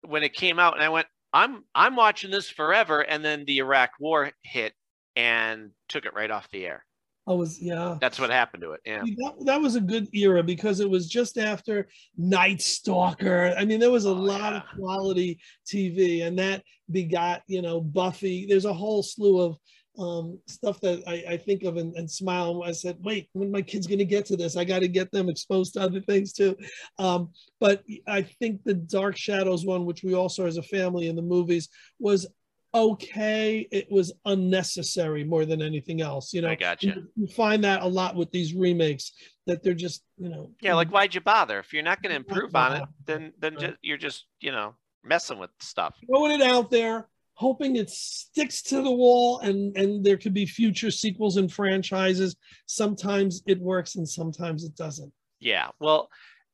[0.09, 3.59] when it came out and I went I'm I'm watching this forever and then the
[3.59, 4.73] Iraq war hit
[5.17, 6.85] and took it right off the air.
[7.29, 7.99] I was yeah.
[8.01, 8.81] That's what happened to it.
[8.87, 9.03] Yeah.
[9.03, 13.53] That, that was a good era because it was just after Night Stalker.
[13.59, 17.81] I mean, there was Oh, a lot of quality TV, and that begot, you know,
[17.81, 18.47] Buffy.
[18.47, 19.59] There's a whole slew of
[19.99, 22.63] um, stuff that I, I think of and, and smile.
[22.65, 24.57] I said, wait, when my kid's going to get to this?
[24.57, 26.57] I got to get them exposed to other things too.
[26.99, 27.31] Um,
[27.61, 31.17] but I think the Dark Shadows one, which we all saw as a family in
[31.17, 32.27] the movies, was
[32.75, 33.67] okay.
[33.71, 36.35] It was unnecessary more than anything else.
[36.35, 36.87] You know, I gotcha.
[36.87, 39.13] you, you find that a lot with these remakes
[39.47, 41.59] that they're just, you know, Yeah, like why'd you bother?
[41.59, 43.61] If you're not going to improve on it, then then Right.
[43.61, 45.95] just, you're just, you know, messing with stuff.
[46.07, 50.47] throwing it out there, hoping it sticks to the wall, and and there could be
[50.47, 52.37] future sequels and franchises.
[52.67, 55.13] Sometimes it works, and sometimes it doesn't.
[55.39, 55.69] Yeah.
[55.79, 56.11] Well,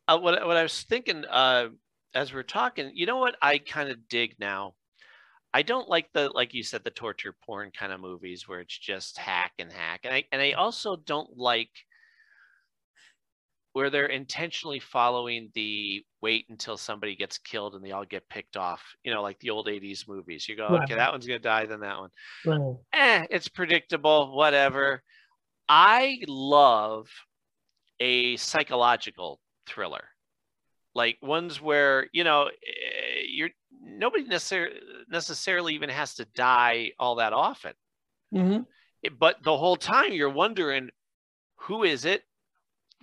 [0.09, 1.69] uh, what what I was thinking uh,
[2.15, 4.75] as we're talking, you know what I kind of dig now.
[5.55, 8.77] I don't like the like you said the torture porn kind of movies where it's
[8.77, 11.71] just hack and hack, and I and I also don't like
[13.73, 18.57] where they're intentionally following the wait until somebody gets killed and they all get picked
[18.57, 18.83] off.
[19.05, 20.49] You know, like the old '80s movies.
[20.49, 20.83] You go, Right.
[20.83, 22.11] okay, that one's gonna die, then that one.
[22.45, 22.77] Right.
[22.93, 24.35] Eh, it's predictable.
[24.37, 25.03] Whatever.
[25.69, 27.09] I love
[28.01, 30.05] a psychological thriller
[30.95, 34.77] like ones where you know eh, you're nobody necessarily
[35.09, 37.73] necessarily even has to die all that often
[38.35, 38.63] Mm-hmm.
[39.19, 40.89] But the whole time you're wondering
[41.57, 42.23] who is it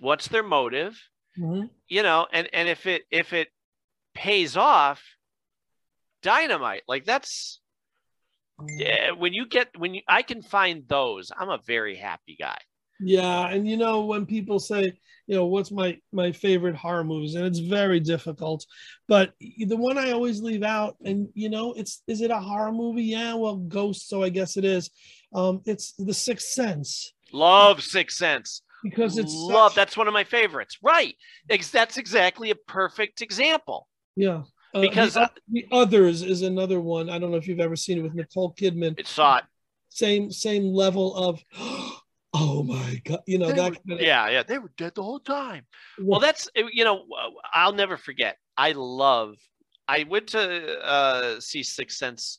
[0.00, 1.00] what's their motive?
[1.38, 1.66] Mm-hmm.
[1.86, 3.48] you know and and if it if it
[4.14, 5.00] pays off
[6.22, 6.82] dynamite.
[6.88, 7.60] Like that's
[8.68, 11.32] yeah, when you get when you i can find those.
[11.36, 12.58] I'm a very happy guy.
[13.02, 14.92] Yeah, and you know when people say,
[15.26, 18.66] you know, what's my my favorite horror movies, and it's very difficult,
[19.08, 22.72] but the one I always leave out, and you know, it's is it a horror
[22.72, 23.04] movie?
[23.04, 24.90] Yeah, well, Ghost, so I guess it is.
[25.32, 27.14] Um, it's The Sixth Sense.
[27.32, 31.14] Love sixth sense because it's love such- that's one of my favorites right
[31.72, 34.42] that's exactly a perfect example yeah.
[34.74, 37.10] Uh, Because the, the others is another one.
[37.10, 38.94] I don't know if you've ever seen it with Nicole Kidman.
[38.98, 39.44] It's saw it.
[39.88, 41.42] Same same level of,
[42.34, 43.70] oh my god, you know They that.
[43.70, 45.66] were- kind of- yeah yeah they were dead the whole time
[46.00, 47.04] well that's uh, you know
[47.52, 49.34] i'll never forget i love
[49.88, 52.38] i went to uh see sixth sense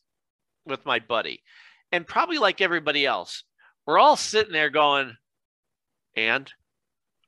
[0.66, 1.42] with my buddy
[1.92, 3.44] and probably like everybody else
[3.86, 5.14] we're all sitting there going
[6.16, 6.52] and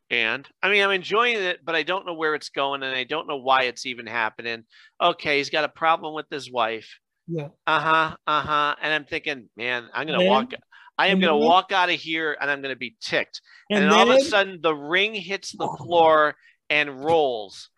[0.09, 3.03] and i mean i'm enjoying it but i don't know where it's going and i
[3.03, 4.63] don't know why it's even happening.
[5.01, 6.99] Okay he's got a problem with his wife.
[7.27, 7.47] Yeah.
[7.65, 10.53] uh-huh uh-huh and i'm thinking man i'm gonna walk
[10.97, 13.41] i am gonna walk out of here and i'm gonna be ticked.
[13.69, 16.35] And, And then all of a sudden the ring hits the floor
[16.69, 17.69] and rolls.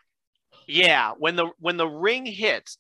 [0.67, 2.79] Yeah when the when the ring hits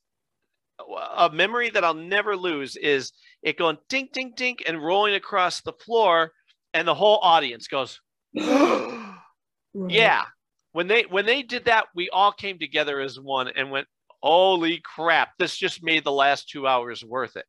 [1.15, 5.61] a memory that i'll never lose is it going dink dink dink and rolling across
[5.61, 6.31] the floor
[6.73, 8.01] and the whole audience goes
[9.89, 10.23] yeah
[10.73, 13.87] when they when they did that we all came together as one and went
[14.21, 17.45] holy crap this just made the last two hours worth it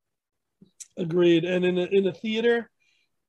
[0.97, 1.45] Agreed.
[1.45, 2.71] And in a, in a theater,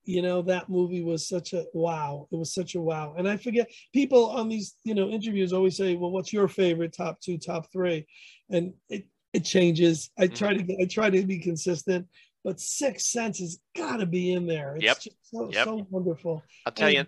[0.04, 2.28] you know, that movie was such a wow.
[2.32, 3.16] It was such a wow.
[3.18, 6.94] And I forget people on these, you know, interviews always say, well, what's your favorite
[6.96, 8.08] top two, top three?
[8.50, 10.10] And it, it changes.
[10.18, 10.36] I mm-hmm.
[10.36, 12.08] try to get, I try to be consistent,
[12.44, 14.76] but Sixth Sense has got to be in there.
[14.76, 15.00] It's Yep.
[15.02, 15.66] just so, Yep.
[15.66, 16.44] so wonderful.
[16.66, 17.08] I'll tell you- And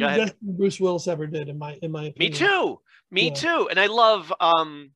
[0.00, 0.20] go ahead.
[0.20, 2.32] best Bruce Willis ever did, in my in my opinion.
[2.32, 3.34] me too me Yeah.
[3.34, 4.90] too and i love um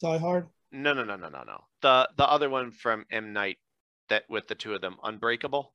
[0.00, 0.46] Die Hard.
[0.72, 3.58] no no no no no no the the other one from m night
[4.08, 5.72] that with the two of them unbreakable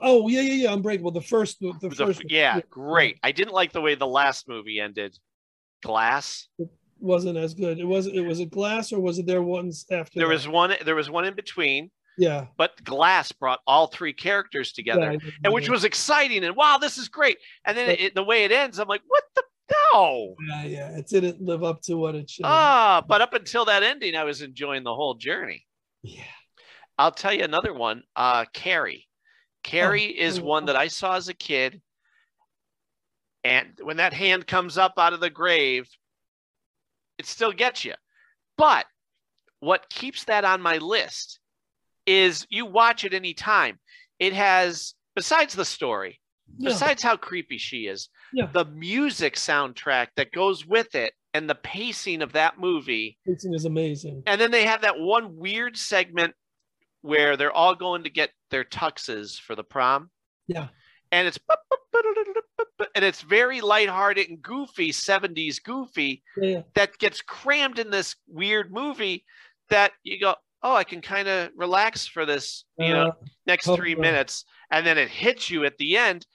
[0.00, 0.72] Oh yeah, yeah, yeah.
[0.74, 1.10] Unbreakable.
[1.12, 2.22] The first, the, the first.
[2.28, 5.18] yeah great i didn't like the way the last movie ended
[5.82, 6.68] glass It
[7.00, 7.78] wasn't as good.
[7.78, 8.06] It was.
[8.08, 10.18] It was a glass, or was it there ones after?
[10.18, 10.34] there that?
[10.34, 12.46] was one there was one in between Yeah.
[12.56, 16.98] but glass brought all three characters together Yeah, and which was exciting and wow this
[16.98, 19.42] is great and then But- it, the way it ends i'm like what the
[19.92, 20.96] no Yeah, yeah.
[20.96, 22.44] It didn't live up to what it should.
[22.46, 25.64] ah but up until that ending i was enjoying the whole journey
[26.02, 26.22] Yeah.
[26.98, 29.06] i'll tell you another one uh carrie
[29.62, 31.80] carrie is oh, one that i saw as a kid
[33.44, 35.88] and when that hand comes up out of the grave
[37.18, 37.94] it still gets you
[38.56, 38.86] but
[39.60, 41.40] what keeps that on my list
[42.08, 43.78] is you watch it anytime
[44.18, 46.20] it has besides the story
[46.58, 46.70] Yeah.
[46.70, 48.46] besides how creepy she is Yeah.
[48.52, 53.66] the music soundtrack that goes with it and the pacing of that movie Pacing is
[53.66, 54.22] amazing.
[54.26, 56.34] and then they have that one weird segment
[57.02, 60.10] where they're all going to get their tuxes for the prom
[60.46, 60.68] Yeah.
[61.12, 61.38] and it's
[62.94, 66.62] and it's very lighthearted and goofy 70s goofy Yeah.
[66.74, 69.24] that gets crammed in this weird movie
[69.68, 73.12] that you go oh i can kind of relax for this you know Uh,
[73.46, 76.26] next three minutes and then it hits you at the end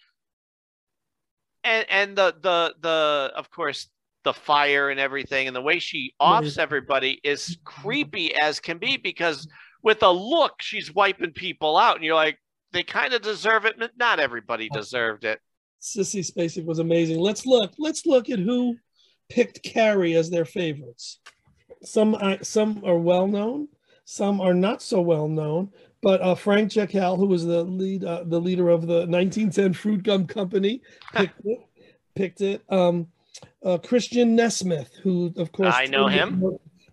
[1.64, 3.90] and and the the the of course
[4.24, 8.98] the fire and everything and the way she offs everybody is creepy as can be
[8.98, 9.48] because
[9.84, 12.38] with a look she's wiping people out and you're like
[12.72, 15.40] they kind of deserve it but not everybody deserved it
[15.82, 17.20] Sissy Spacek was amazing.
[17.20, 17.74] Let's look.
[17.78, 18.78] Let's look at who
[19.30, 21.20] picked Carrie as their favorites.
[21.84, 23.68] Some are, some are well known.
[24.06, 25.72] Some are not so well known.
[26.02, 30.28] But uh, Frank Jeckell, who was the lead, uh, the leader of the 1910 Fruitgum
[30.28, 30.82] Company,
[31.14, 31.60] picked it.
[32.14, 32.62] Picked it.
[32.70, 33.08] Um,
[33.64, 36.44] uh, Christian Nesmith, who of course I know him.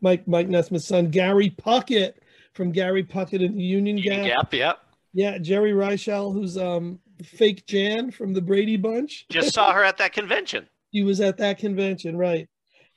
[0.01, 2.15] Mike Mike Nesmith's son, Gary Puckett
[2.55, 4.25] from Gary Puckett and the Union Gap.
[4.25, 4.79] Gap, yep.
[5.13, 9.27] Yeah, Geri Reischl, who's um fake Jan from the Brady Bunch.
[9.29, 10.69] Just saw her at that convention.
[10.91, 12.49] He was at that convention, right?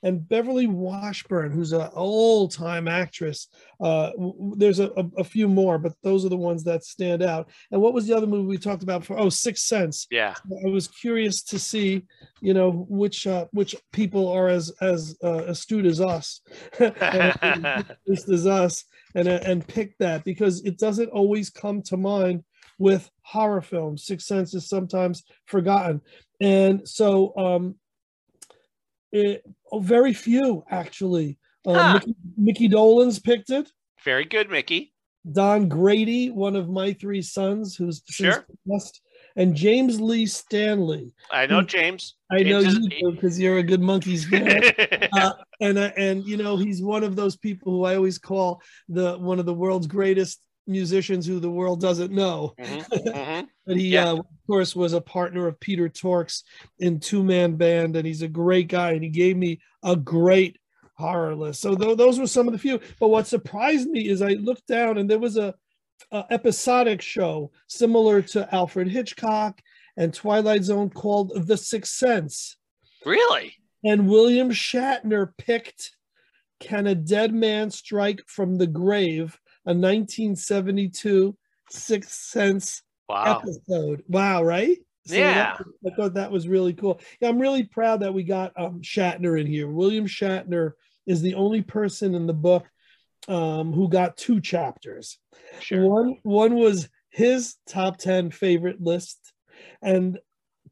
[0.04, 3.48] And Beverly Washburn, who's an old-time actress.
[3.80, 4.10] Uh,
[4.54, 7.50] there's a, a, a few more, but those are the ones that stand out.
[7.72, 9.18] And what was the other movie we talked about before?
[9.18, 10.06] Oh, Sixth Sense.
[10.10, 10.34] Yeah.
[10.64, 12.04] I was curious to see,
[12.42, 16.42] you know, which uh, which people are as as uh, astute as us,
[16.78, 17.88] as
[18.28, 18.84] as us,
[19.14, 22.44] and uh, and pick that because it doesn't always come to mind
[22.78, 24.04] with horror films.
[24.04, 26.02] Sixth Sense is sometimes forgotten,
[26.40, 27.76] and so um,
[29.12, 29.44] it,
[29.74, 31.38] oh, very few actually.
[31.66, 31.92] Um, Huh.
[31.94, 33.70] Mickey, Mickey Dolenz picked it.
[34.04, 34.92] Very good, Mickey.
[35.32, 38.44] Don Grady, one of my three sons, who's Sure.
[38.70, 39.00] passed,
[39.36, 41.14] and James Lee Stanley.
[41.30, 42.16] I know James.
[42.30, 45.08] I know James you because you're a good Monkees fan.
[45.14, 48.60] uh, and uh, and you know he's one of those people who I always call
[48.90, 52.52] the one of the world's greatest musicians who the world doesn't know.
[52.60, 53.48] Mhm.
[53.66, 54.12] But he, Yeah.
[54.12, 56.44] uh, course, was a partner of Peter Tork's
[56.78, 58.92] in Two Man Band, and he's a great guy.
[58.92, 60.58] And he gave me a great
[60.96, 61.60] horror list.
[61.60, 62.80] So tho- those were some of the few.
[63.00, 65.54] But what surprised me is I looked down, and there was a,
[66.10, 69.60] a episodic show similar to Alfred Hitchcock
[69.96, 72.56] and Twilight Zone called The Sixth Sense.
[73.04, 73.54] Really?
[73.84, 75.94] And William Shatner picked
[76.58, 81.36] Can a Dead Man Strike from the Grave, a 1972
[81.70, 83.40] Sixth Sense Wow.
[83.42, 84.02] episode.
[84.08, 84.78] Wow, right?
[85.06, 85.56] Yeah.
[85.58, 87.00] that- I thought that was really cool.
[87.20, 89.68] Yeah, I'm really proud that we got um, Shatner in here.
[89.68, 90.72] William Shatner
[91.06, 92.66] is the only person in the book
[93.28, 95.18] um, who got two chapters.
[95.60, 95.86] Sure.
[95.86, 99.32] One one was his top 10 favorite list,
[99.82, 100.18] and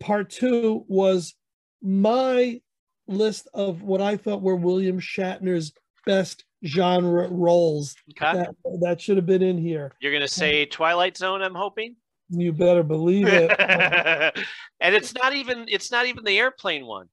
[0.01, 1.35] part two was
[1.83, 2.61] my
[3.07, 5.73] list of what I thought were William Shatner's
[6.07, 7.95] best genre roles.
[8.11, 8.39] Okay.
[8.39, 9.93] That, that should have been in here.
[10.01, 11.97] You're gonna say Twilight Zone, I'm hoping.
[12.33, 13.51] You better believe it.
[14.81, 17.09] and it's not even it's not even the airplane one.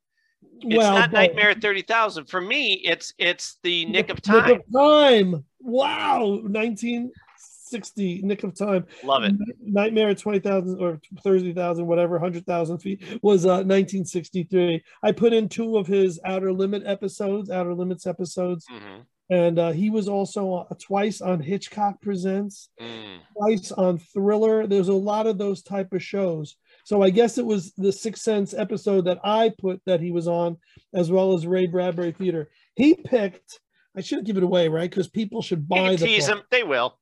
[0.62, 2.26] It's Well, not Nightmare at 30,000.
[2.26, 4.48] For me, it's it's the Nick of Time.
[4.48, 5.46] Nick of Time.
[5.60, 6.40] Wow.
[6.44, 8.86] 1960, Nick of Time.
[9.04, 9.36] Love it.
[9.62, 14.82] Nightmare at 20,000 or 30,000, whatever, 100,000 feet was uh, 1963.
[15.04, 18.66] I put in two of his Outer Limit episodes, Outer Limits episodes.
[18.68, 19.06] Mhm.
[19.32, 23.20] And uh, he was also uh, twice on Hitchcock Presents, Mm.
[23.38, 24.66] twice on Thriller.
[24.66, 26.56] There's a lot of those type of shows.
[26.84, 30.28] So I guess it was the Sixth Sense episode that I put that he was
[30.28, 30.58] on,
[30.96, 32.50] as well as Ray Bradbury Theater.
[32.76, 33.60] He picked.
[33.96, 34.90] I shouldn't give it away, right?
[34.90, 36.42] Because people should buy the tease them.
[36.50, 36.98] They will.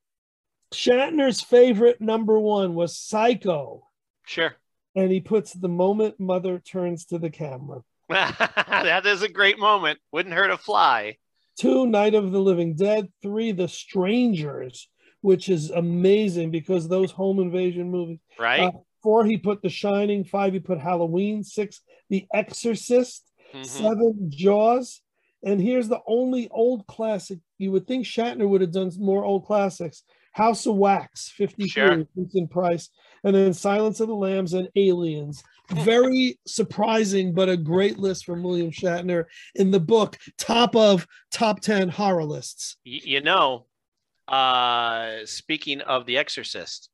[0.74, 3.86] Shatner's favorite number one was Psycho,
[4.26, 4.54] Sure.
[4.94, 7.82] and he puts the moment mother turns to the camera.
[8.10, 9.98] that is a great moment.
[10.12, 11.16] Wouldn't hurt a fly.
[11.58, 13.08] Two, Night of the Living Dead.
[13.20, 14.88] Three, The Strangers,
[15.22, 18.20] which is amazing because those home invasion movies.
[18.38, 18.60] Right?
[18.60, 18.70] Uh,
[19.02, 20.24] four, he put The Shining.
[20.24, 21.42] Five, he put Halloween.
[21.42, 21.80] Six,
[22.10, 23.24] The Exorcist.
[23.54, 23.66] Mhm.
[23.66, 25.00] Seven, Jaws.
[25.44, 27.38] And here's the only old classic.
[27.58, 30.02] You would think Shatner would have done more old classics.
[30.32, 32.04] House of Wax, 53, Sure.
[32.14, 32.90] Vincent Price.
[33.24, 35.42] And then Silence of the Lambs and Aliens.
[35.70, 41.60] Very surprising, but a great list from William Shatner in the book, top of top
[41.60, 42.76] 10 horror lists.
[42.84, 43.66] You know,
[44.26, 46.88] uh, speaking of The Exorcist,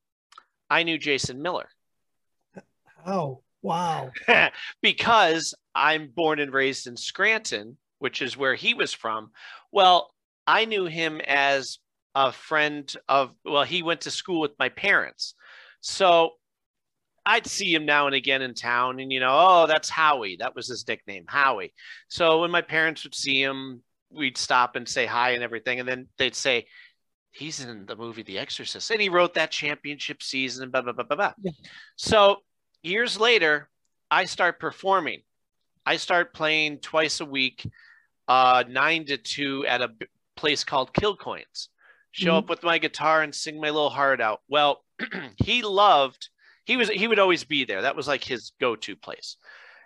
[0.69, 1.69] I knew Jason Miller
[3.07, 4.11] Oh, wow.
[4.83, 9.31] because I'm born and raised in Scranton, which is where he was from.
[9.73, 10.13] Well,
[10.47, 11.79] I knew him as
[12.15, 15.35] a friend of, well, he went to school with my parents.
[15.81, 16.33] So
[17.27, 20.37] I'd see him now and again in town, and you know, oh, that's Howie.
[20.39, 21.73] That was his nickname, Howie.
[22.09, 25.89] So when my parents would see him, we'd stop and say hi and everything, and
[25.89, 26.67] then they'd say,
[27.31, 30.93] "He's in the movie The Exorcist," and he wrote that championship season, and blah blah
[30.93, 31.33] blah blah blah.
[31.97, 32.43] So
[32.83, 33.71] years later,
[34.11, 35.23] I start performing.
[35.87, 37.67] I start playing twice a week,
[38.29, 40.07] uh, nine to two at a b-
[40.37, 41.69] place called Kill Coins.
[42.13, 42.39] Show Mhm.
[42.39, 44.43] up with my guitar and sing my little heart out.
[44.49, 44.85] Well,
[45.39, 46.29] he loved.
[46.65, 46.89] He was.
[46.89, 47.83] He would always be there.
[47.83, 49.37] That was like his go-to place.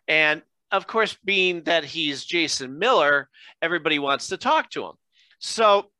[0.06, 3.28] And of course, being that he's Jason Miller,
[3.62, 4.92] everybody wants to talk to him.
[5.38, 5.90] So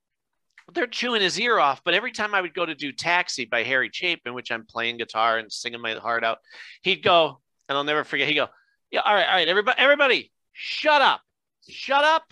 [0.74, 1.82] they're chewing his ear off.
[1.84, 4.98] But every time I would go to do Taxi by Harry Chapin, which I'm playing
[4.98, 6.38] guitar and singing my heart out,
[6.82, 8.28] he'd go, and I'll never forget.
[8.28, 8.48] He'd go,
[8.90, 11.22] "Yeah, all right, all right, everybody, everybody, shut up,
[11.68, 12.24] shut up.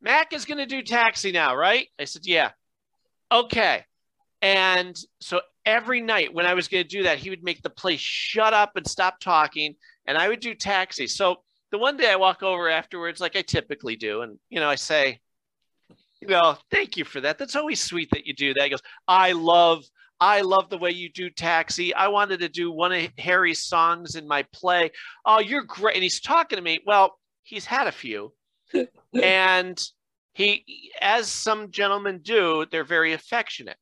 [0.00, 2.50] Mac is going to do Taxi now, right?" I said, "Yeah."
[3.30, 3.84] Okay.
[4.42, 7.70] And so every night when I was going to do that, he would make the
[7.70, 9.74] place shut up and stop talking,
[10.06, 11.06] and I would do Taxi.
[11.06, 11.42] So
[11.72, 14.76] the one day I walk over afterwards, like I typically do, and you know, I
[14.76, 15.20] say,
[16.20, 17.38] you know, thank you for that.
[17.38, 18.64] That's always sweet that you do that.
[18.64, 19.84] He goes, I love,
[20.20, 21.92] I love the way you do Taxi.
[21.92, 24.92] I wanted to do one of Harry's songs in my play.
[25.26, 25.94] Oh, you're great.
[25.94, 26.80] And he's talking to me.
[26.86, 28.32] Well, he's had a few.
[29.22, 29.82] and
[30.32, 33.76] he, as some gentlemen do, they're very affectionate.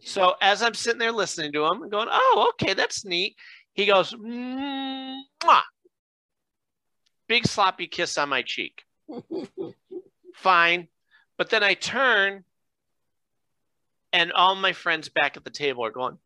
[0.00, 3.36] So as I'm sitting there listening to him and going, oh, okay, that's neat.
[3.72, 5.62] He goes, Mwah!
[7.28, 8.82] big sloppy kiss on my cheek.
[10.34, 10.88] Fine.
[11.36, 12.44] But then I turn
[14.12, 16.18] and all my friends back at the table are going,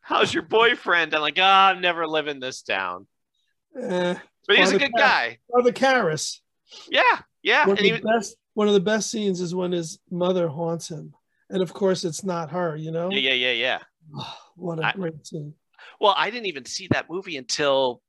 [0.00, 1.14] How's your boyfriend?
[1.14, 3.08] I'm like, oh, I'm never living this down.
[3.76, 4.14] Eh,
[4.46, 5.38] But he's a good guy.
[5.52, 6.38] Father Karras.
[6.88, 7.02] Yeah,
[7.42, 7.66] yeah.
[7.66, 10.46] One of, And the he, best, one of the best scenes is when his mother
[10.46, 11.12] haunts him.
[11.50, 13.10] And of course, it's not her, you know?
[13.10, 13.78] yeah, yeah, yeah,
[14.12, 14.24] yeah.
[14.56, 15.54] What a I- great scene.
[16.00, 18.02] Well, I didn't even see that movie until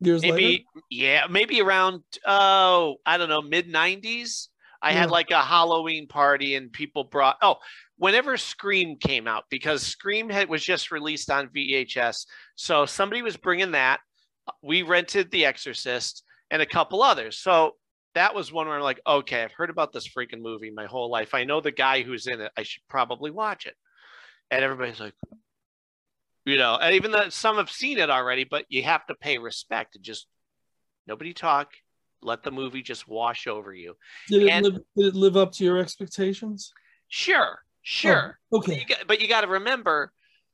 [0.00, 0.64] Years maybe, later?
[0.90, 4.48] yeah, maybe around, oh, I don't know, mid 90s.
[4.80, 5.00] I Yeah.
[5.00, 7.56] had like a Halloween party and people brought, oh,
[7.96, 12.26] whenever Scream came out, because Scream had, was just released on VHS.
[12.54, 13.98] So somebody was bringing that.
[14.62, 17.38] We rented The Exorcist and a couple others.
[17.38, 17.72] So
[18.14, 21.10] that was one where I'm like, okay, I've heard about this freaking movie my whole
[21.10, 21.34] life.
[21.34, 22.52] I know the guy who's in it.
[22.56, 23.74] I should probably watch it.
[24.50, 25.14] And everybody's like,
[26.44, 29.38] you know, and even though some have seen it already, but you have to pay
[29.38, 30.26] respect and just
[31.06, 31.72] nobody talk.
[32.22, 33.94] Let the movie just wash over you.
[34.28, 36.72] Did it, and- live, did it live up to your expectations?
[37.08, 38.38] Sure, oh, sure.
[38.52, 38.84] Oh, okay.
[39.06, 40.12] But you got to remember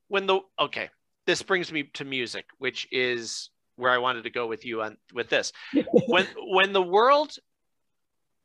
[0.08, 0.90] when the okay.
[1.26, 4.96] This brings me to music, which is where I wanted to go with you on
[5.12, 5.52] with this.
[6.08, 7.34] when when the world,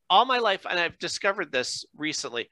[0.09, 2.49] all my life, and I've discovered this recently.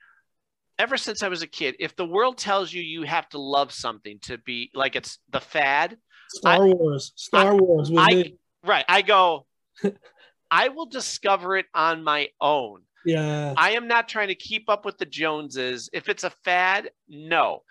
[0.79, 3.71] Ever since I was a kid, if the world tells you you have to love
[3.71, 5.97] something to be like it's the fad,
[6.29, 7.13] Star Wars.
[7.15, 9.45] Star Wars I right, I go.
[10.51, 12.83] I will discover it on my own.
[13.05, 13.53] Yeah.
[13.57, 15.89] I am not trying to keep up with the Joneses.
[15.93, 17.63] If it's a fad, no.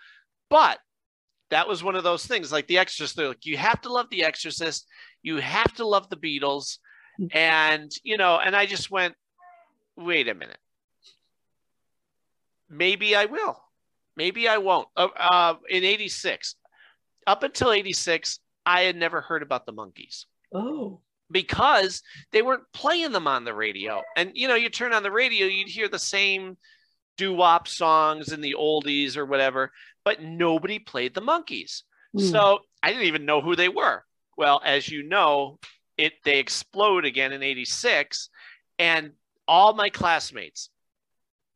[0.49, 0.79] But
[1.49, 3.15] that was one of those things like The Exorcist.
[3.15, 4.85] They're like, you have to love The Exorcist.
[5.23, 6.77] You have to love the Beatles.
[7.31, 9.15] And, you know, and I just went,
[9.95, 10.59] wait a minute.
[12.69, 13.57] Maybe I will.
[14.15, 14.87] Maybe I won't.
[14.95, 16.55] Uh, uh, in 86,
[17.25, 20.99] up until 86, I had never heard about the Monkees Oh.
[21.31, 24.01] because they weren't playing them on the radio.
[24.15, 26.57] And you know, you turn on the radio, you'd hear the same
[27.17, 29.71] doo-wop songs and the oldies or whatever,
[30.07, 31.81] but nobody played the Monkees.
[32.13, 32.23] Hmm.
[32.23, 34.05] So I didn't even know who they were.
[34.37, 35.59] Well, as you know,
[35.97, 38.29] it they explode again in 86
[38.79, 39.11] and
[39.49, 40.69] all my classmates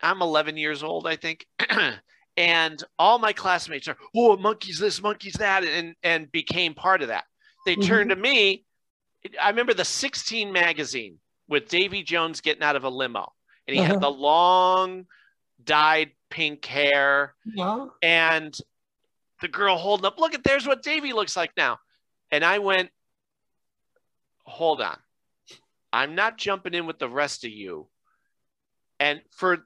[0.02, 1.46] I'm 11 years old, I think.
[2.38, 7.08] and all my classmates are, oh, Monkees this, Monkees that, and and became part of
[7.08, 7.24] that.
[7.66, 8.66] They turned to me.
[9.40, 13.32] I remember the 16 magazine with Davy Jones getting out of a limo,
[13.66, 13.94] and he Uh-huh.
[13.94, 15.06] had the long,
[15.64, 17.88] dyed pink hair, Yeah.
[18.02, 18.58] and
[19.42, 21.78] the girl holding up, look at there's what Davy looks like now.
[22.32, 22.90] And I went,
[24.46, 24.98] hold on.
[25.94, 27.88] I'm not jumping in with the rest of you.
[29.00, 29.66] And for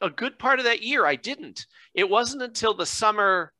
[0.00, 1.66] a good part of that year, I didn't.
[1.94, 3.52] It wasn't until the summer,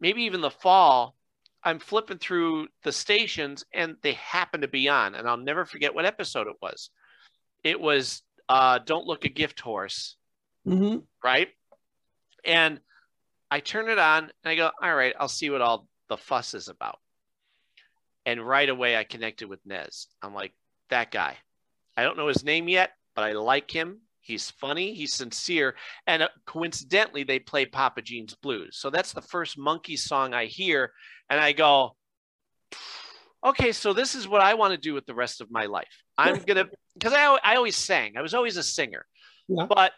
[0.00, 1.16] maybe even the fall,
[1.62, 5.14] I'm flipping through the stations and they happen to be on.
[5.14, 6.90] And I'll never forget what episode it was.
[7.64, 10.16] It was uh, Don't Look a Gift Horse
[10.64, 11.48] hmm right?
[12.44, 12.80] And
[13.50, 16.54] I turn it on and I go, all right, I'll see what all the fuss
[16.54, 16.98] is about.
[18.26, 20.06] And right away I connected with Nez.
[20.22, 20.52] I'm like,
[20.90, 21.36] that guy.
[21.96, 24.00] I don't know his name yet, but I like him.
[24.20, 25.74] He's funny, he's sincere.
[26.06, 28.76] And uh, coincidentally, they play Papa Gene's Blues.
[28.76, 30.92] So that's the first Monkee song I hear.
[31.28, 31.96] And I go,
[33.44, 36.04] okay, so this is what I want to do with the rest of my life.
[36.18, 39.06] I'm going to, because I, I always sang, I was always a singer.
[39.48, 39.66] Yeah.
[39.66, 39.92] But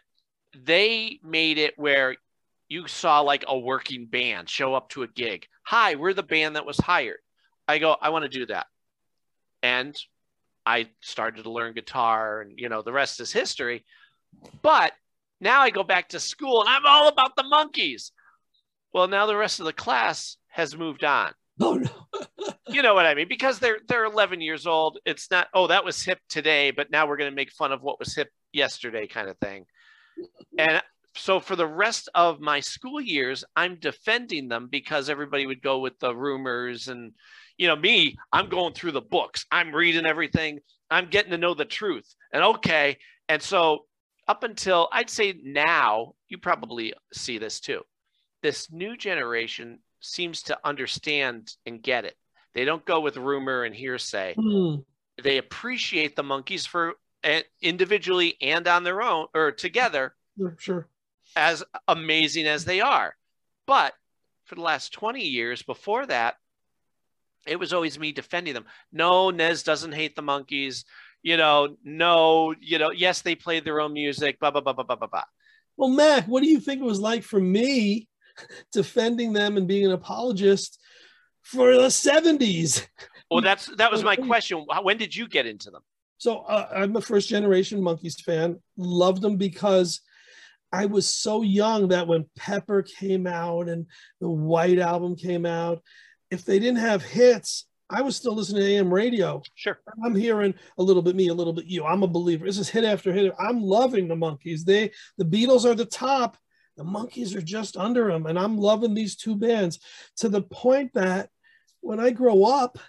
[0.55, 2.15] they made it where
[2.73, 5.45] you saw like a working band show up to a gig.
[5.67, 7.19] Hi, we're the band that was hired.
[7.67, 8.65] I go, I want to do that.
[9.61, 9.95] And
[10.65, 13.85] I started to learn guitar, and you know, the rest is history.
[14.63, 14.91] But
[15.39, 18.09] now I go back to school and I'm all about the Monkees.
[18.91, 21.31] Well, now the rest of the class has moved on.
[21.61, 21.89] Oh no.
[22.69, 23.27] You know what I mean?
[23.27, 24.97] Because they're they're 11 years old.
[25.05, 27.83] It's not, oh, that was hip today, but now we're going to make fun of
[27.83, 29.65] what was hip yesterday, kind of thing.
[30.57, 30.81] And
[31.15, 35.79] so for the rest of my school years, I'm defending them because everybody would go
[35.79, 37.13] with the rumors and
[37.57, 39.45] you know me, I'm going through the books.
[39.51, 40.59] I'm reading everything.
[40.89, 42.15] I'm getting to know the truth.
[42.31, 42.97] And okay,
[43.29, 43.85] and so
[44.27, 47.81] up until I'd say now, you probably see this too.
[48.41, 52.15] This new generation seems to understand and get it.
[52.55, 54.35] They don't go with rumor and hearsay.
[54.37, 54.75] Hmm.
[55.21, 60.15] They appreciate the Monkees for uh, individually and on their own or together
[60.57, 60.87] sure.
[61.35, 63.15] As amazing as they are.
[63.65, 63.93] But
[64.45, 66.35] for the last 20 years before that,
[67.45, 68.65] it was always me defending them.
[68.91, 70.85] No, Nez doesn't hate the Monkees.
[71.21, 74.83] You know, no, you know, yes, they played their own music, blah, blah, blah, blah,
[74.83, 75.23] blah, blah, blah.
[75.77, 78.07] Well, Mac, what do you think it was like for me
[78.71, 80.79] defending them and being an apologist
[81.41, 82.85] for the 70s?
[83.31, 84.65] Well, that's that was my question.
[84.81, 85.81] When did you get into them?
[86.17, 88.61] So uh, I'm a first generation Monkees fan.
[88.77, 90.01] Loved them because
[90.73, 93.85] I was so young that when Pepper came out and
[94.19, 95.83] the White album came out,
[96.31, 99.43] if they didn't have hits, I was still listening to AM radio.
[99.53, 99.79] Sure.
[100.03, 101.85] I'm hearing a little bit me, a little bit you.
[101.85, 102.45] I'm a believer.
[102.45, 103.33] This is hit after hit.
[103.39, 104.65] I'm loving the Monkees.
[104.65, 106.37] They the Beatles are the top.
[106.75, 109.79] The Monkees are just under them, and I'm loving these two bands
[110.17, 111.29] to the point that
[111.81, 112.79] when I grow up,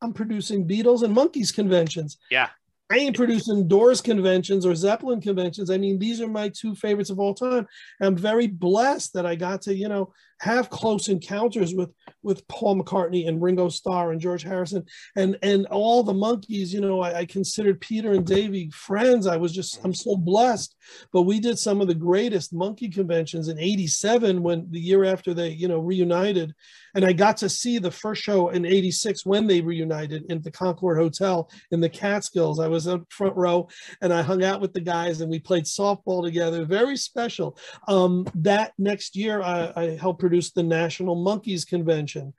[0.00, 2.18] I'm producing Beatles and Monkees conventions.
[2.32, 2.48] Yeah.
[2.90, 5.70] I ain't producing Doors conventions or Zeppelin conventions.
[5.70, 7.66] I mean, these are my two favorites of all time.
[8.00, 11.90] I'm very blessed that I got to, you know, have close encounters with
[12.22, 14.84] with Paul McCartney and Ringo Starr and George Harrison
[15.16, 16.72] and and all the Monkees.
[16.72, 19.26] You know, I, I considered Peter and Davy friends.
[19.26, 20.74] I was just I'm so blessed.
[21.12, 25.34] But we did some of the greatest Monkee conventions in '87 when the year after
[25.34, 26.54] they, you know, reunited,
[26.94, 30.50] and I got to see the first show in '86 when they reunited in the
[30.50, 32.60] Concord Hotel in the Catskills.
[32.60, 33.68] I was up front row
[34.00, 36.64] and I hung out with the guys and we played softball together.
[36.64, 37.58] Very special.
[37.86, 42.34] Um, that next year, I, I helped produce the National Monkees Convention.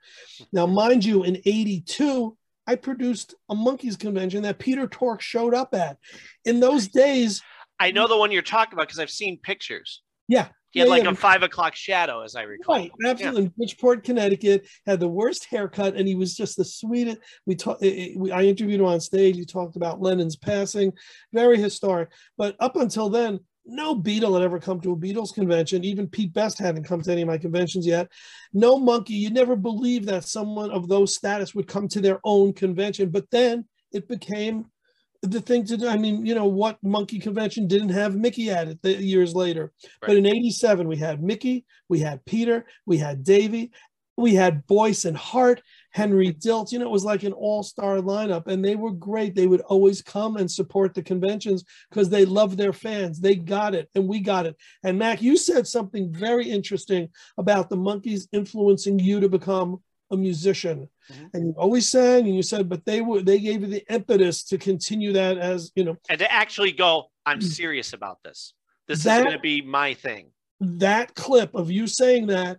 [0.52, 2.36] Now, mind you, in '82.
[2.66, 5.96] I produced a Monkees convention that Peter Tork showed up at.
[6.44, 7.42] In those days,
[7.80, 10.02] I know the one you're talking about because I've seen pictures.
[10.28, 11.10] yeah, He had yeah, like yeah.
[11.10, 12.76] a five o'clock shadow, as I recall.
[12.76, 13.44] Right, absolutely.
[13.44, 17.18] In Bridgeport, Connecticut, had the worst haircut, and he was just the sweetest.
[17.44, 17.82] We talked.
[17.82, 19.34] I interviewed him on stage.
[19.34, 20.92] He talked about Lennon's passing,
[21.32, 22.10] very historic.
[22.38, 25.84] But up until then, no Beatle had ever come to a Beatles convention.
[25.84, 28.08] Even Pete Best hadn't come to any of my conventions yet.
[28.52, 29.14] No Monkee.
[29.14, 33.10] You never believed that someone of those status would come to their own convention.
[33.10, 34.66] But then it became
[35.22, 35.88] the thing to do.
[35.88, 39.72] I mean, you know, what Monkee convention didn't have Mickey at it the years later?
[40.00, 43.72] But in 87, we had Mickey, we had Peter, we had Davy,
[44.16, 46.72] we had Boyce and Hart, Henry Diltz.
[46.72, 49.34] You know, it was like an all star lineup, and they were great.
[49.34, 53.20] They would always come and support the conventions because they loved their fans.
[53.20, 54.56] They got it, and we got it.
[54.82, 59.80] And Mac, you said something very interesting about the Monkees influencing you to become
[60.10, 61.26] a musician mm-hmm.
[61.34, 64.42] and you always sang and you said but they were they gave you the impetus
[64.42, 67.44] to continue that as you know And to actually go, I'm mm.
[67.44, 68.54] serious about this.
[68.88, 70.32] This That- is going to be my thing.
[70.60, 72.58] that clip of you saying that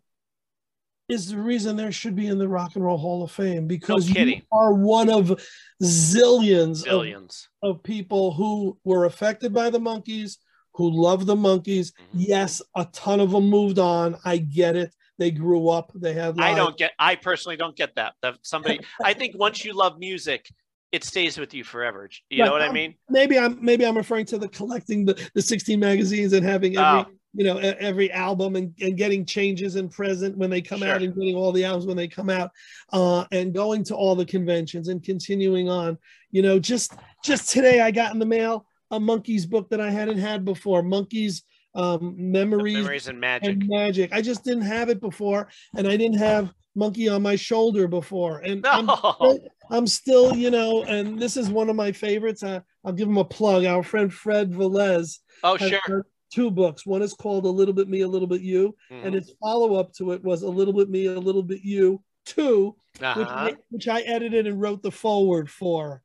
[1.11, 4.09] is the reason there should be in the rock and roll hall of fame because
[4.09, 5.39] you are one of
[5.83, 10.37] zillions, of- Of, people who were affected by the Monkees
[10.75, 12.19] who love the Monkees Mm-hmm.
[12.19, 16.39] yes a ton of them moved on i get it they grew up they had
[16.39, 16.93] I don't get.
[16.97, 18.13] I personally don't get that.
[18.23, 18.79] That somebody.
[19.03, 20.49] I think once you love music,
[20.91, 22.09] it stays with you forever.
[22.31, 22.95] You know what I um, mean?
[23.07, 27.01] Maybe I'm maybe I'm referring to the collecting the, the 16 magazines and having every
[27.01, 27.05] Oh.
[27.33, 31.07] You know every album and, and getting changes in present when they come out Sure.
[31.07, 32.51] and getting all the albums when they come out
[32.91, 35.97] uh, and going to all the conventions and continuing on.
[36.31, 39.89] You know, just just today I got in the mail a Monkees book that I
[39.89, 40.83] hadn't had before.
[40.83, 43.49] Monkees um, memories, Memories and magic.
[43.51, 44.11] and magic.
[44.11, 48.39] I just didn't have it before, and I didn't have monkey on my shoulder before.
[48.39, 52.43] And I'm, still, I'm still, you know, and this is one of my favorites.
[52.43, 53.63] I, I'll give him a plug.
[53.63, 55.19] Our friend Fred Velez.
[55.45, 56.05] Oh, sure.
[56.31, 56.85] Two books.
[56.85, 59.05] One is called A Little Bit Me, A Little Bit You, Mhm.
[59.05, 62.01] and its follow up to it was A Little Bit Me, A Little Bit You
[62.25, 63.23] Two, which, Uh-huh.
[63.27, 66.01] I, which I edited and wrote the forward for.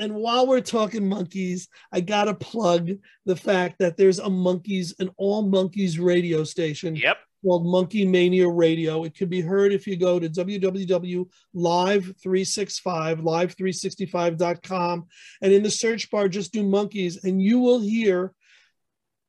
[0.00, 2.90] And while we're talking Monkees, I gotta plug
[3.24, 6.94] the fact that there's a Monkees, an all Monkees radio station.
[6.96, 7.16] Yep.
[7.44, 9.04] Called Monkee Mania Radio.
[9.04, 15.06] It can be heard if you go to www.live365, live365.com,
[15.42, 18.34] and in the search bar, just do monkeys, and you will hear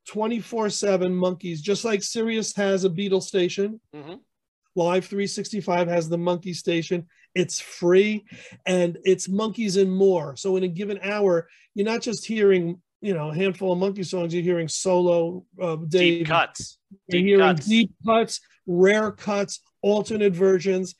[0.09, 3.79] 24 7 Monkees, just like Sirius has a Beatle station.
[3.95, 4.19] Mhm.
[4.75, 7.05] Live 365 has the Monkee station.
[7.35, 8.25] It's free
[8.65, 10.35] and it's Monkees and more.
[10.35, 14.03] So in a given hour, you're not just hearing, you know, a handful of Monkee
[14.03, 16.19] songs, you're hearing solo uh, Dave.
[16.19, 16.79] Deep cuts.
[17.07, 17.67] You're Deep hearing cuts.
[17.67, 20.95] deep cuts, rare cuts, alternate versions.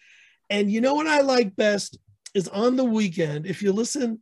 [0.52, 1.98] And you know what I like best
[2.36, 4.22] is on the weekend, if you listen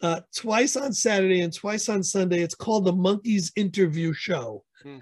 [0.00, 4.64] uh, twice on Saturday and twice on Sunday, it's called the Monkees Interview Show.
[4.82, 4.98] Hmm.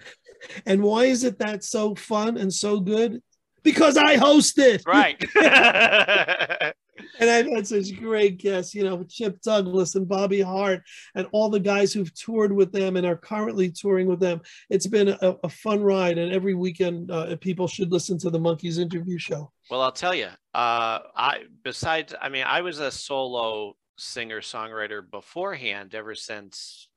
[0.65, 3.23] And why is it that so fun and so good?
[3.63, 4.83] Because I host it.
[4.87, 5.23] Right.
[7.19, 10.83] and I've had such great guests, you know, Chip Douglas and Bobby Hart,
[11.15, 14.41] and all the guys who've toured with them and are currently touring with them.
[14.71, 18.39] It's been a, a fun ride, and every weekend uh, people should listen to the
[18.39, 19.53] Monkees interview show.
[19.71, 20.29] Well, I'll tell you.
[20.55, 26.89] Uh, I besides, I mean, I was a solo singer songwriter beforehand, ever since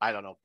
[0.00, 0.38] I don't know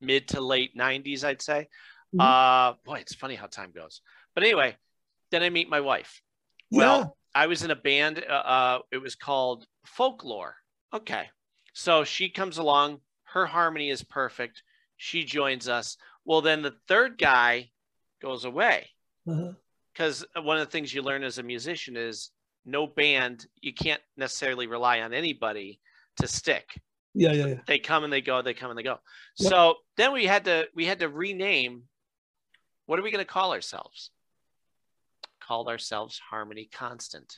[0.00, 1.68] mid to late '90s, I'd say.
[2.14, 2.20] Mhm.
[2.20, 4.00] Uh, boy, it's funny how time goes.
[4.34, 4.76] But anyway,
[5.30, 6.22] then I meet my wife.
[6.70, 8.18] Well, I was in a band.
[8.18, 10.56] Uh, uh, it was called Folklore.
[10.92, 11.30] Okay,
[11.72, 13.00] so she comes along.
[13.24, 14.62] Her harmony is perfect.
[14.96, 15.96] She joins us.
[16.24, 17.70] Well, then the third guy
[18.20, 18.90] goes away
[19.26, 19.52] Uh-huh.
[19.92, 22.30] because one of the things you learn as a musician is
[22.64, 23.46] no band.
[23.60, 25.80] You can't necessarily rely on anybody
[26.18, 26.80] to stick
[27.14, 27.60] Yeah, yeah, yeah.
[27.66, 28.98] they come and they go they come and they go
[29.38, 29.50] Yep.
[29.50, 31.82] so then we had to we had to rename
[32.86, 34.10] what are we going to call ourselves
[35.40, 37.34] called ourselves harmony constant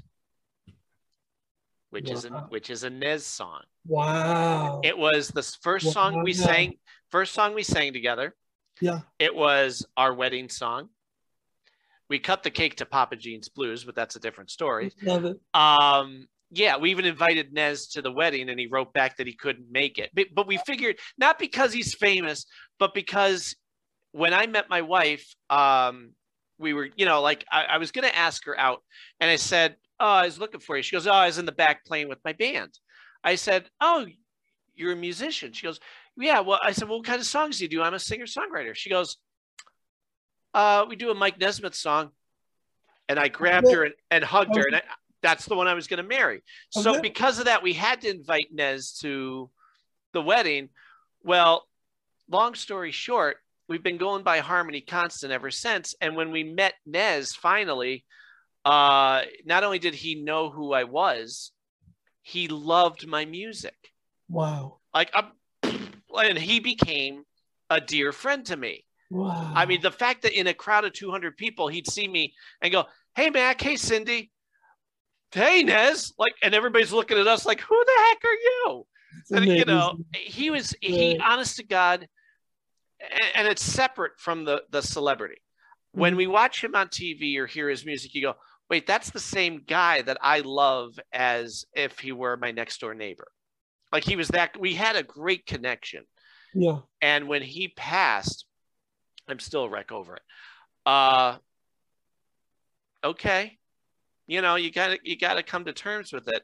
[1.90, 4.80] which is a which is a nez song Wow.
[4.84, 6.74] it was the first song we sang
[7.10, 8.34] first song we sang together
[8.80, 9.00] Yeah.
[9.18, 10.90] it was our wedding song
[12.08, 14.92] we cut the cake to papa gene's blues but that's a different story.
[15.02, 15.38] Love it.
[15.54, 19.34] um yeah we even invited nez to the wedding and he wrote back that he
[19.34, 20.10] couldn't make it.
[20.14, 22.46] But, but we figured not because he's famous
[22.78, 23.56] but because
[24.12, 26.12] when i met my wife um
[26.58, 28.82] we were you know like i, I was going to ask her out
[29.20, 30.82] and i said oh i was looking for you.
[30.82, 32.78] She goes oh i was in the back playing with my band.
[33.24, 34.06] I said oh
[34.74, 35.52] you're a musician.
[35.52, 35.80] She goes
[36.16, 37.82] yeah well i said well, what kind of songs do you do?
[37.82, 39.18] I'm a singer songwriter she goes
[40.54, 42.10] uh we do a mike nesmith song
[43.08, 44.82] and i grabbed her and, and hugged her and I,
[45.26, 46.42] that's the one I was going to marry.
[46.70, 49.50] So because of that, we had to invite Nez to
[50.12, 50.68] the wedding.
[51.24, 51.66] Well,
[52.30, 53.38] long story short,
[53.68, 55.96] we've been going by Harmony Constant ever since.
[56.00, 58.04] And when we met Nez finally,
[58.64, 61.50] uh, not only did he know who I was,
[62.22, 63.76] he loved my music.
[64.28, 64.78] Wow.
[64.94, 65.32] Like, I'm,
[66.16, 67.24] and he became
[67.68, 68.84] a dear friend to me.
[69.10, 69.52] Wow.
[69.54, 72.72] I mean, the fact that in a crowd of 200 people, he'd see me and
[72.72, 72.84] go,
[73.14, 73.60] Hey, Mac.
[73.60, 74.30] Hey, Cindy.
[75.32, 76.12] Hey, Nez.
[76.18, 78.86] Like, and everybody's looking at us like, Who the heck are you?
[79.20, 82.08] It's And, you know, he was, he, honest to God,
[83.00, 85.36] and, and it's separate from the, the celebrity.
[85.92, 86.18] When Mhm.
[86.18, 88.34] we watch him on TV or hear his music, you go,
[88.68, 92.94] Wait, that's the same guy that I love as if he were my next door
[92.94, 93.28] neighbor.
[93.92, 96.04] Like, he was that, we had a great connection.
[96.52, 96.78] Yeah.
[97.00, 98.44] And when he passed,
[99.28, 100.22] I'm still a wreck over it.
[100.84, 101.38] Uh
[103.04, 103.58] okay.
[104.26, 106.42] You know, you gotta you gotta come to terms with it.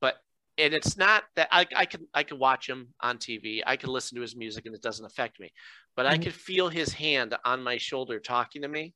[0.00, 0.16] But
[0.58, 3.90] and it's not that I, I can I can watch him on TV, I can
[3.90, 5.52] listen to his music and it doesn't affect me.
[5.96, 6.22] But I Mhm.
[6.24, 8.94] could feel his hand on my shoulder talking to me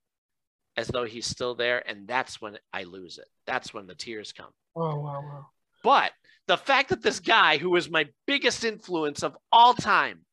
[0.77, 3.27] as though he's still there, and that's when I lose it.
[3.47, 4.53] That's when the tears come.
[4.75, 5.47] Wow, wow, wow.
[5.83, 6.13] But
[6.47, 10.25] the fact that this guy, who was my biggest influence of all time,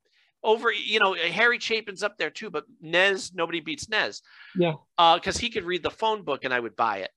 [0.46, 4.22] over, you know, Harry Chapin's up there too, but Nez, nobody beats Nez,
[4.56, 4.74] Yeah.
[5.16, 7.12] because he could read the phone book and I would buy it.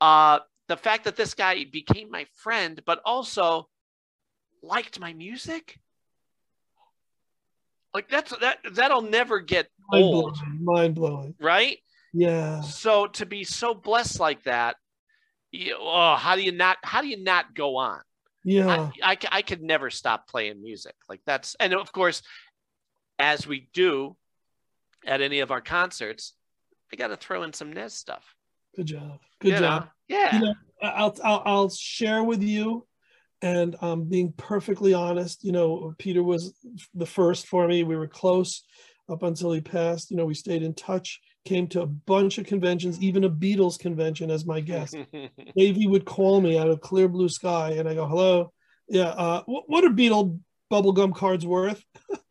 [0.00, 3.68] Uh, the fact that this guy became my friend, but also
[4.62, 5.78] liked my music,
[7.94, 10.58] like that's that that'll never get Mind old, blowing.
[10.64, 11.34] Mind blowing.
[11.40, 11.78] right?
[12.14, 12.62] Yeah.
[12.62, 14.76] So to be so blessed like that,
[15.50, 16.78] you, oh, how do you not?
[16.82, 18.00] How do you not go on?
[18.44, 18.90] Yeah.
[19.02, 20.94] I I could never stop playing music.
[21.08, 22.22] Like that's, and of course,
[23.22, 24.16] as we do
[25.06, 26.34] at any of our concerts,
[26.92, 28.34] I got to throw in some Nez stuff.
[28.74, 29.20] Good job.
[29.40, 29.84] Good You job.
[29.84, 29.88] know?
[30.08, 30.34] Yeah.
[30.34, 32.84] You know, I'll, I'll I'll share with you,
[33.40, 36.52] and um, being perfectly honest, you know, Peter was
[36.94, 37.84] the first for me.
[37.84, 38.64] We were close
[39.08, 40.10] up until he passed.
[40.10, 41.20] You know, we stayed in touch.
[41.44, 44.96] Came to a bunch of conventions, even a Beatles convention as my guest.
[45.56, 48.52] Davy would call me out of clear blue sky, and I go, "Hello,
[48.88, 49.10] yeah.
[49.10, 50.40] Uh, what, what are Beatle
[50.72, 51.84] bubblegum cards worth?"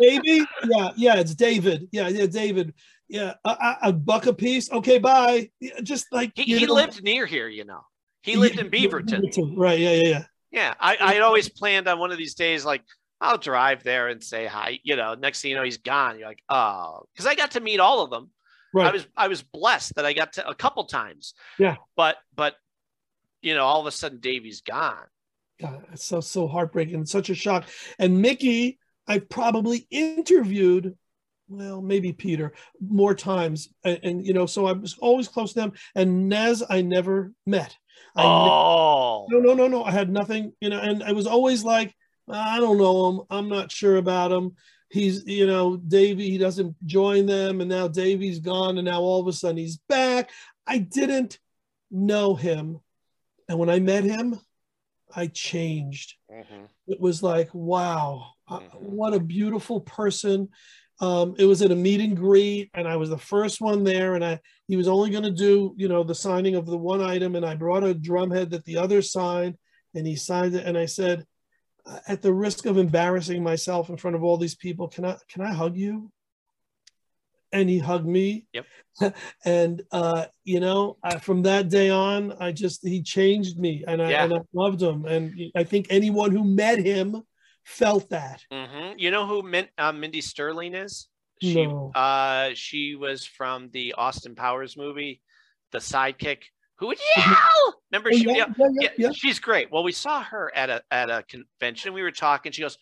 [0.00, 1.88] Davy, yeah, yeah, it's David.
[1.92, 2.74] Yeah, yeah, David.
[3.08, 4.70] Yeah, a, a, buck a piece.
[4.72, 5.50] Okay, bye.
[5.60, 7.80] Yeah, just like he, he lived near here, you know.
[8.22, 9.54] He lived in Beavertown.
[9.56, 9.78] Right.
[9.78, 9.90] Yeah.
[9.90, 10.08] Yeah.
[10.08, 10.22] Yeah.
[10.52, 12.82] Yeah, I I had always planned on one of these days, like
[13.22, 14.80] I'll drive there and say hi.
[14.82, 16.18] You know, next thing you know, he's gone.
[16.18, 18.30] You're like, oh, because I got to meet all of them.
[18.74, 18.88] Right.
[18.88, 21.34] I was I was blessed that I got to a couple times.
[21.58, 21.76] Yeah.
[21.96, 22.56] But but
[23.40, 25.06] you know, all of a sudden Davy's gone.
[25.60, 27.06] God, it's so so heartbreaking.
[27.06, 27.64] Such a shock.
[27.98, 30.96] And Mickey, I've probably interviewed,
[31.48, 35.60] well, maybe Peter more times, and, and, you know, so I was always close to
[35.60, 35.72] them.
[35.94, 37.76] And Nez, I never met.
[38.16, 39.84] I ne- Oh, no, no, no, no.
[39.84, 41.94] I had nothing, you know, and I was always like,
[42.28, 43.20] I don't know him.
[43.30, 44.52] I'm not sure about him.
[44.88, 49.20] He's, you know, Davey, he doesn't join them, and now Davey's gone, and now all
[49.20, 50.30] of a sudden he's back.
[50.66, 51.38] I didn't
[51.90, 52.80] know him.
[53.48, 54.38] And when I met him,
[55.14, 56.14] I changed.
[56.32, 56.64] Mm-hmm.
[56.86, 60.48] It was like, wow, uh, what a beautiful person.
[61.00, 64.14] Um, it was at a meet and greet, and I was the first one there.
[64.14, 67.00] And I he was only going to do, you know, the signing of the one
[67.02, 69.56] item, and I brought a drumhead that the other signed,
[69.94, 70.64] and he signed it.
[70.64, 71.26] And I said,
[72.06, 75.42] at the risk of embarrassing myself in front of all these people, can I can
[75.42, 76.10] I hug you?
[77.52, 78.46] And he hugged me.
[78.52, 78.66] Yep.
[79.44, 84.02] and uh, you know, I, from that day on, I just he changed me, and
[84.02, 84.24] I, Yeah.
[84.24, 85.04] and I loved him.
[85.06, 87.22] And I think anyone who met him
[87.64, 88.42] felt that.
[88.50, 91.08] hmm You know who Min- uh, Mindy Sterling is?
[91.40, 91.90] She, No.
[91.94, 95.20] uh, she was from the Austin Powers movie,
[95.72, 96.44] The Sidekick,
[96.76, 97.74] who would yell.
[97.90, 98.46] Remember, Oh, she, yeah,
[98.80, 99.12] yeah, yeah.
[99.12, 99.70] she's great.
[99.70, 101.92] Well, we saw her at a at a convention.
[101.92, 102.52] We were talking.
[102.52, 102.78] She goes,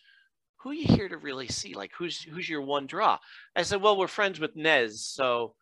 [0.61, 1.73] "Who are you here to really see?
[1.73, 3.19] Like, who's who's your one draw?"
[3.55, 5.55] I said, "Well, we're friends with Nez, so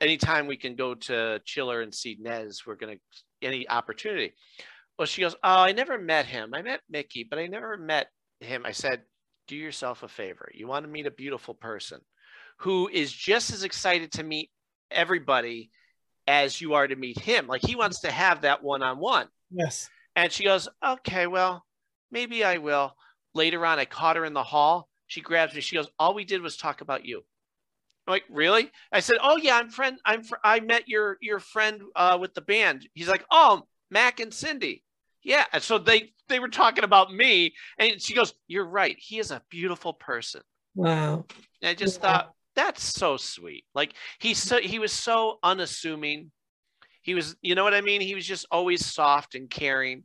[0.00, 2.96] anytime we can go to Chiller and see Nez, we're gonna
[3.42, 4.34] any opportunity."
[4.98, 6.54] Well, she goes, "Oh, I never met him.
[6.54, 9.04] I met Mickey, but I never met him." I said,
[9.46, 10.50] "Do yourself a favor.
[10.54, 12.00] You want to meet a beautiful person
[12.58, 14.50] who is just as excited to meet
[14.90, 15.70] everybody
[16.26, 17.46] as you are to meet him.
[17.46, 19.88] Like he wants to have that one-on-one." Yes.
[20.16, 21.64] And she goes, okay, well,
[22.10, 22.96] maybe I will.
[23.34, 24.88] Later on, I caught her in the hall.
[25.06, 25.60] She grabs me.
[25.60, 27.24] She goes, all we did was talk about you.
[28.06, 28.70] I'm like, really?
[28.92, 29.98] I said, oh yeah, I'm friend.
[30.04, 30.22] I'm.
[30.22, 32.88] Fr- I met your your friend uh, with the band.
[32.94, 34.82] He's like, oh, Mac and Cindy.
[35.22, 35.44] Yeah.
[35.52, 38.96] And so they they were talking about me, and she goes, you're right.
[38.98, 40.42] He is a beautiful person.
[40.74, 41.26] Wow.
[41.60, 43.64] And I just thought that's so sweet.
[43.74, 46.30] Like he's so he was so unassuming.
[47.02, 48.00] He was, you know what I mean?
[48.00, 50.04] He was just always soft and caring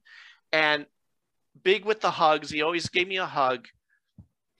[0.53, 0.85] and
[1.61, 2.49] big with the hugs.
[2.49, 3.67] He always gave me a hug.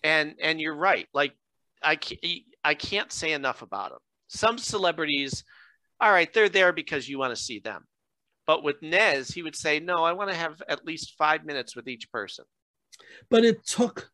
[0.04, 1.08] And and you're right.
[1.14, 1.34] Like
[1.82, 2.20] I can't,
[2.64, 4.00] I can't say enough about him.
[4.28, 5.44] Some celebrities,
[6.02, 7.86] all right, they're there because you want to see them.
[8.46, 11.76] But with Nez, he would say, "No, I want to have at least 5 minutes
[11.76, 12.46] with each person."
[13.30, 14.12] But it took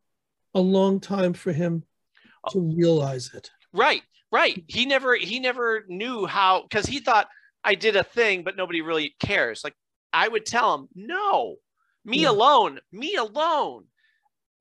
[0.53, 1.84] a long time for him
[2.49, 2.73] to oh.
[2.75, 3.49] realize it.
[3.73, 4.63] Right, right.
[4.67, 7.27] He never he never knew how because he thought
[7.63, 9.63] I did a thing, but nobody really cares.
[9.63, 9.75] Like
[10.13, 11.57] I would tell him, no,
[12.06, 12.32] me Yeah.
[12.32, 13.86] alone, me alone.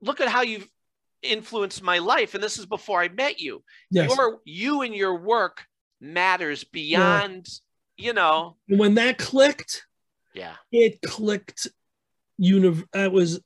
[0.01, 0.69] Look at how you've
[1.23, 3.65] influenced my life, and this is before I met you.
[3.91, 4.15] Yes.
[4.17, 5.67] Your you and your work
[6.01, 7.49] matters beyond,
[7.97, 8.57] you know.
[8.69, 9.85] When that clicked,
[10.35, 10.57] Yeah.
[10.71, 11.67] it clicked
[12.41, 13.41] univ- it was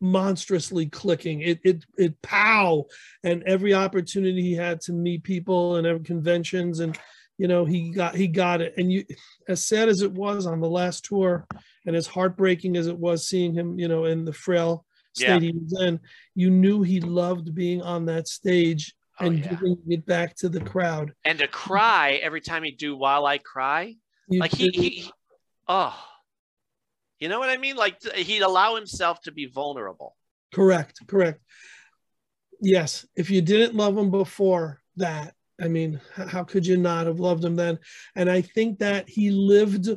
[0.00, 2.86] monstrously clicking it it it pow
[3.24, 6.96] and every opportunity he had to meet people and every conventions and
[7.40, 9.02] you know he got he got it and you
[9.48, 11.46] as sad as it was on the last tour
[11.86, 14.84] and as heartbreaking as it was seeing him you know in the frail
[15.16, 15.38] Yeah.
[15.38, 16.00] state he was in
[16.34, 20.60] you knew he loved being on that stage Oh, and giving it back to the
[20.60, 23.96] crowd And to cry every time he do while I cry,
[24.28, 25.12] You like he, he, he-
[25.68, 25.94] oh,
[27.18, 27.76] you know what I mean?
[27.76, 30.16] Like he'd allow himself to be vulnerable.
[30.54, 31.40] Correct, correct.
[32.62, 37.20] Yes, if you didn't love him before that, I mean, how could you not have
[37.20, 37.78] loved him then?
[38.16, 39.88] And I think that he lived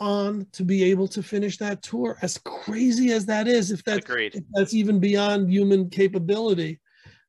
[0.00, 2.18] on to be able to finish that tour.
[2.22, 6.80] As crazy as that is, if that's if that's even beyond human capability.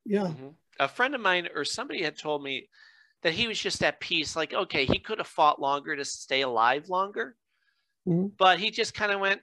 [0.06, 0.34] Yeah.
[0.80, 2.68] a friend of mine or somebody had told me
[3.22, 6.42] that he was just at peace like okay he could have fought longer to stay
[6.42, 7.38] alive longer
[8.06, 8.32] Mhm.
[8.38, 9.40] but he just kind of went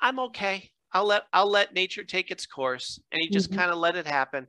[0.00, 3.56] i'm okay i'll let i'll let nature take its course and he just Mhm.
[3.56, 4.46] kind of let it happen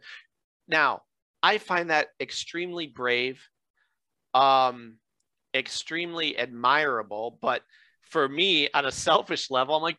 [0.68, 1.04] now
[1.46, 3.38] i find that extremely brave
[4.34, 4.98] um
[5.54, 7.62] extremely admirable but
[8.02, 9.98] for me on a selfish level i'm like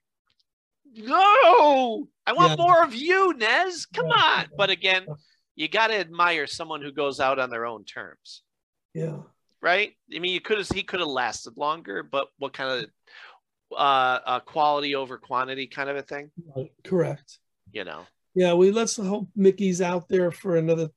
[0.99, 2.09] no!
[2.26, 2.64] I want Yeah.
[2.64, 3.86] more of you nez!
[3.92, 4.47] Come on!
[4.57, 5.05] But again
[5.55, 8.42] you got to admire someone who goes out on their own terms.
[8.94, 9.18] Yeah.
[9.61, 9.92] right?
[10.14, 12.90] I mean you could have he could have lasted longer but what kind of
[13.76, 16.30] uh, uh quality over quantity kind of a thing?
[16.84, 17.38] Correct.
[17.72, 18.03] you know?
[18.34, 20.88] Yeah, we let's hope Mickey's out there for another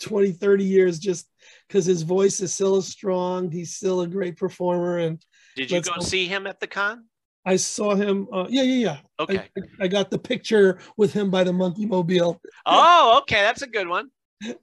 [0.00, 1.28] 20, 30 years just
[1.68, 3.50] because his voice is still strong.
[3.50, 4.98] He's still a great performer.
[4.98, 5.22] And
[5.56, 7.04] did you go see him at the con
[7.46, 8.26] I saw him.
[8.32, 8.98] Uh, yeah, yeah, yeah.
[9.20, 9.50] Okay.
[9.80, 12.38] I, I got the picture with him by the Monkeemobile.
[12.66, 14.10] oh okay that's a good one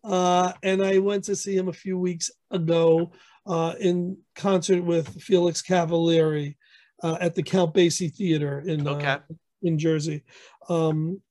[0.03, 3.13] Uh, and I went to see him a few weeks ago
[3.47, 6.55] uh, in concert with Felix Cavaliere
[7.03, 9.17] uh, at the Count Basie Theater in uh, Okay.
[9.63, 10.23] in Jersey.
[10.69, 11.21] Um,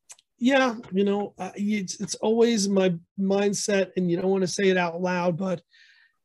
[0.40, 4.68] yeah, you know, uh, it's, it's always my mindset, and you don't want to say
[4.68, 5.60] it out loud, but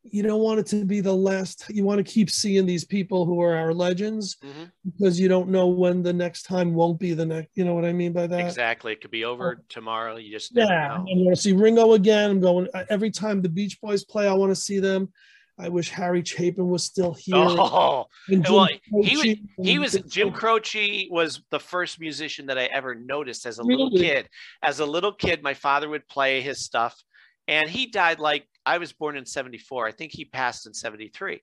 [0.04, 1.66] you don't want it to be the last.
[1.68, 4.72] You want to keep seeing these people who are our legends Mhm.
[4.86, 7.50] because you don't know when the next time won't be the next.
[7.56, 8.40] You know what I mean by that?
[8.40, 10.96] exactly it could be over tomorrow you just Yeah.
[10.96, 12.30] I want to see Ringo again.
[12.30, 14.28] I'm going every time the Beach Boys play.
[14.28, 15.12] I want to see them.
[15.58, 17.36] I wish Harry Chapin was still here.
[17.38, 18.68] Oh, well,
[19.02, 23.60] he was he was Jim Croce was the first musician that I ever noticed as
[23.60, 24.30] a little kid.
[24.62, 27.02] As a little kid, my father would play his stuff,
[27.48, 29.88] and he died like I was born in '74.
[29.88, 31.42] I think he passed in '73.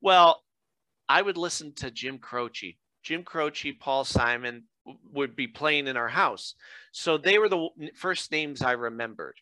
[0.00, 0.42] Well,
[1.08, 2.76] I would listen to Jim Croce.
[3.04, 4.64] Jim Croce, Paul Simon
[5.12, 6.54] would be playing in our house,
[6.90, 9.36] so they were the first names I remembered.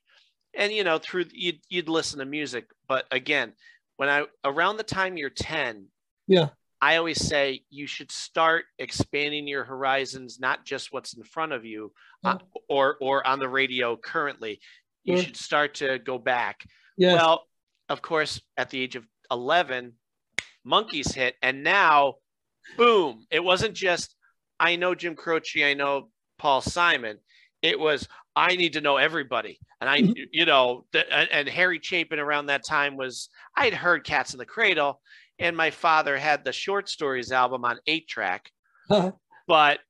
[0.54, 3.52] And you know, through you'd, you'd listen to music, but again,
[4.00, 5.84] when I around the time you're 10,
[6.26, 6.48] Yeah.
[6.80, 11.66] I always say you should start expanding your horizons, not just what's in front of
[11.66, 11.92] you
[12.24, 14.58] uh, or or on the radio currently.
[15.04, 15.24] You Sure.
[15.26, 16.64] should start to go back.
[16.96, 17.18] Yes.
[17.20, 17.46] Well,
[17.90, 19.92] of course, at the age of 11,
[20.66, 22.14] Monkees hit, and now,
[22.78, 23.26] boom!
[23.30, 24.16] It wasn't just
[24.58, 27.18] I know Jim Croce, I know Paul Simon.
[27.60, 30.12] It was I need to know everybody, and I, Mm-hmm.
[30.32, 34.38] you know, the, and, and Harry Chapin around that time was I'd heard Cats in
[34.38, 35.00] the Cradle,
[35.38, 38.50] and my father had the short stories album on eight track.
[39.46, 39.80] But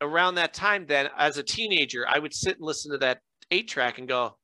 [0.00, 3.20] around that time, then as a teenager, I would sit and listen to that
[3.50, 4.36] eight track and go,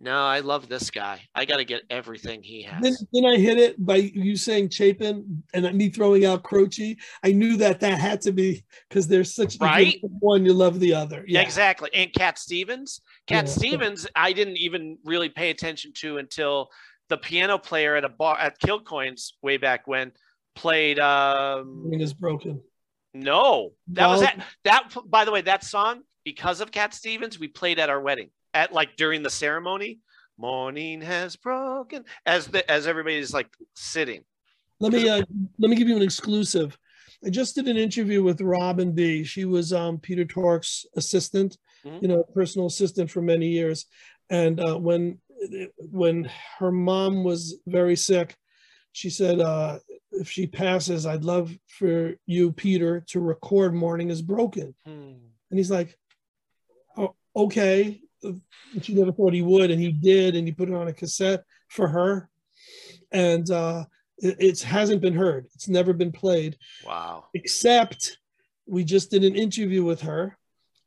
[0.00, 1.20] "No, I love this guy.
[1.34, 4.70] I got to get everything he has." Then, then I hit it by you saying
[4.70, 6.96] Chapin and me throwing out Croce.
[7.24, 10.00] I knew that that had to be because there's such Right?
[10.20, 11.24] one, you love the other.
[11.26, 11.90] Yeah, exactly.
[11.94, 13.00] And Cat Stevens.
[13.26, 13.52] Cat Yeah.
[13.52, 16.70] Stevens, I didn't even really pay attention to until
[17.08, 20.12] the piano player at a bar at Killcoins way back when
[20.54, 22.60] played um Ring is broken.
[23.14, 23.72] no.
[23.88, 27.78] That was that that by the way, that song, because of Cat Stevens, we played
[27.78, 28.30] at our wedding.
[28.54, 30.00] At like during the ceremony.
[30.40, 34.22] Morning has broken as the as everybody's like sitting.
[34.78, 35.22] Let me uh,
[35.58, 36.78] let me give you an exclusive.
[37.26, 39.24] I just did an interview with Robin B.
[39.24, 42.02] She was um, Peter Tork's assistant, Mhm.
[42.02, 43.86] you know, personal assistant for many years.
[44.30, 45.18] And uh, when
[45.90, 48.36] when her mom was very sick,
[48.92, 49.80] she said, uh,
[50.12, 55.70] "If she passes, I'd love for you, Peter, to record "Morning Is Broken." And he's
[55.70, 55.98] like,
[56.96, 58.40] oh, "Okay." And
[58.82, 61.44] she never thought he would, and he did, and he put it on a cassette
[61.68, 62.28] for her.
[63.12, 63.84] And uh,
[64.18, 65.46] it it's, hasn't been heard.
[65.54, 67.26] It's never been played Wow.
[67.34, 68.18] except
[68.66, 70.36] we just did an interview with her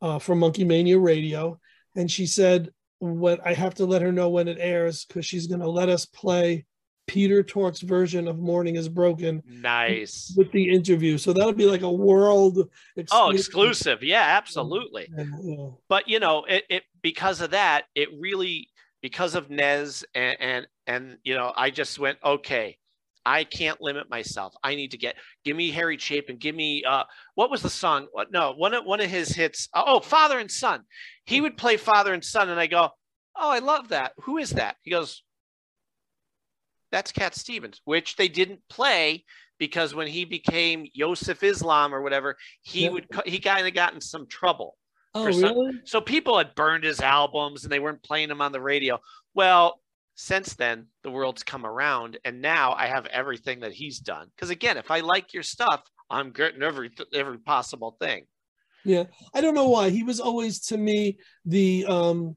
[0.02, 1.60] uh, for Monkee Mania Radio,
[1.96, 2.70] and she said,
[3.00, 5.90] "What I have to let her know when it airs because she's going to let
[5.90, 6.66] us play
[7.12, 10.34] Peter Tork's version of Morning Is Broken Nice.
[10.38, 12.70] with the interview." So that'll be like a world.
[13.12, 14.02] Oh, exclusive.
[14.02, 15.10] Yeah, absolutely.
[15.18, 15.68] Yeah.
[15.90, 18.70] but you know it, it because of that it really
[19.02, 22.78] because of nez and, and and you know i just went okay
[23.26, 27.04] i can't limit myself i need to get give me harry chapin give me uh
[27.36, 30.52] what was the song what no one of one of his hits oh father and
[30.52, 30.84] son
[31.26, 32.90] he would play father and son and i go
[33.38, 35.24] oh i love that who is that he goes
[36.92, 39.24] that's cat stevens which they didn't play
[39.58, 42.90] because when he became Yusuf Islam or whatever, he Yeah.
[42.90, 44.76] would he kind of got in some trouble.
[45.14, 45.82] Oh, really?
[45.86, 49.00] so people had burned his albums and they weren't playing them on the radio.
[49.36, 49.80] Well,
[50.16, 54.30] since then, the world's come around, and now I have everything that he's done.
[54.36, 58.26] Because again, if I like your stuff, I'm getting every every possible thing.
[58.84, 62.36] Yeah, I don't know why he was always to me the um,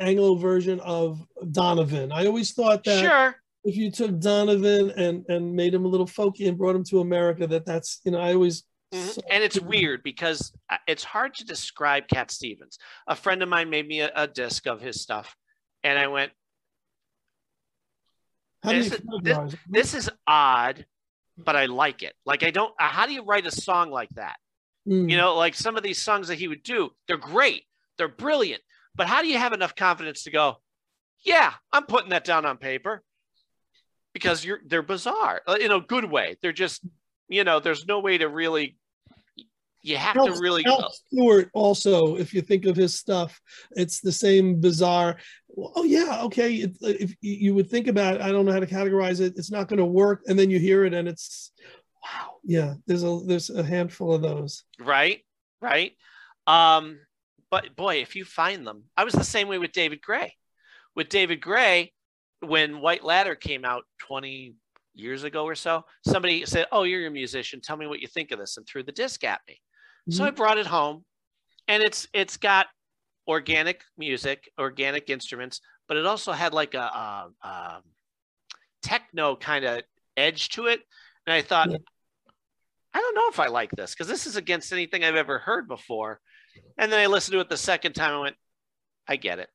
[0.00, 2.12] Anglo version of Donovan.
[2.12, 3.36] I always thought that Sure.
[3.64, 7.00] If you took Donovan and and made him a little folky and brought him to
[7.00, 9.18] America, that that's you know I always Mhm.
[9.30, 12.78] And it's weird because uh, it's hard to describe Cat Stevens.
[13.06, 15.34] A friend of mine made me a, a disc of his stuff,
[15.82, 16.30] and I went,
[18.62, 20.84] How do you this, is, this, this is odd,
[21.38, 22.14] but I like it.
[22.26, 22.74] Like I don't.
[22.78, 24.36] uh, How do you write a song like that?
[24.86, 25.10] Mm.
[25.10, 27.64] You know, like some of these songs that he would do, they're great,
[27.96, 28.60] they're brilliant.
[28.94, 30.56] But how do you have enough confidence to go,
[31.24, 33.02] yeah, I'm putting that down on paper?
[34.12, 36.36] Because you're they're bizarre uh, in a good way.
[36.42, 36.84] They're just,
[37.28, 38.76] you know, there's no way to really.
[39.84, 40.64] You have Al, to really.
[40.64, 43.40] Al Stewart also, if you think of his stuff,
[43.72, 45.16] it's the same bizarre.
[45.56, 46.54] Oh yeah, okay.
[46.54, 49.34] It, if you would think about, it, I don't know how to categorize it.
[49.36, 51.50] It's not going to work, and then you hear it, and it's
[52.04, 52.34] wow.
[52.44, 54.64] Yeah, there's a there's a handful of those.
[54.78, 55.20] right
[55.62, 55.92] right
[56.46, 56.98] um
[57.50, 60.34] but boy if you find them i was the same way with david gray
[60.96, 61.92] with david gray
[62.42, 64.54] when white ladder came out 20
[64.94, 68.30] years ago or so somebody said oh you're a musician tell me what you think
[68.30, 69.58] of this and threw the disc at me
[70.10, 71.02] so i brought it home
[71.68, 72.66] and it's it's got
[73.26, 77.82] organic music organic instruments but it also had like a, a, um
[78.82, 79.82] techno kind of
[80.16, 80.80] edge to it
[81.26, 81.70] and i thought
[82.94, 85.66] I don't know if I like this because this is against anything I've ever heard
[85.66, 86.20] before.
[86.76, 88.14] And then I listened to it the second time.
[88.14, 88.36] I went,
[89.08, 89.48] I get it.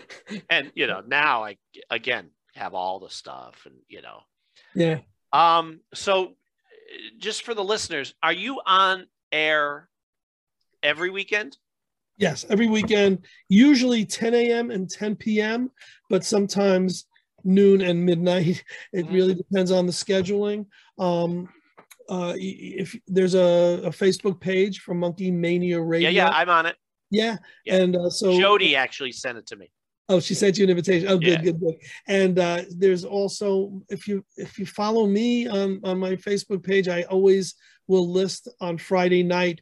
[0.50, 1.56] And you know, now I
[1.90, 4.20] again have all the stuff and you know.
[4.74, 4.98] Yeah.
[5.32, 5.80] Um.
[5.94, 6.34] So,
[7.18, 9.88] just for the listeners, are you on air
[10.82, 11.56] every weekend?
[12.16, 14.70] Yes, every weekend, usually 10 a.m.
[14.72, 15.70] and 10 p.m.,
[16.10, 17.06] but sometimes
[17.44, 18.64] noon and midnight.
[18.92, 19.14] It Mm-hmm.
[19.14, 20.66] really depends on the scheduling.
[20.98, 21.48] Um,
[22.08, 26.66] uh, if there's a, a Facebook page for Monkee Mania Radio, Yeah, yeah, I'm on
[26.66, 26.76] it.
[27.10, 27.36] yeah,
[27.68, 29.70] and uh, so Jody actually sent it to me.
[30.08, 31.08] Oh, she sent you an invitation.
[31.08, 31.42] Oh, good, Yeah.
[31.42, 31.74] good, good.
[32.06, 36.88] And uh, there's also if you if you follow me on on my Facebook page,
[36.88, 37.54] I always
[37.88, 39.60] will list on Friday night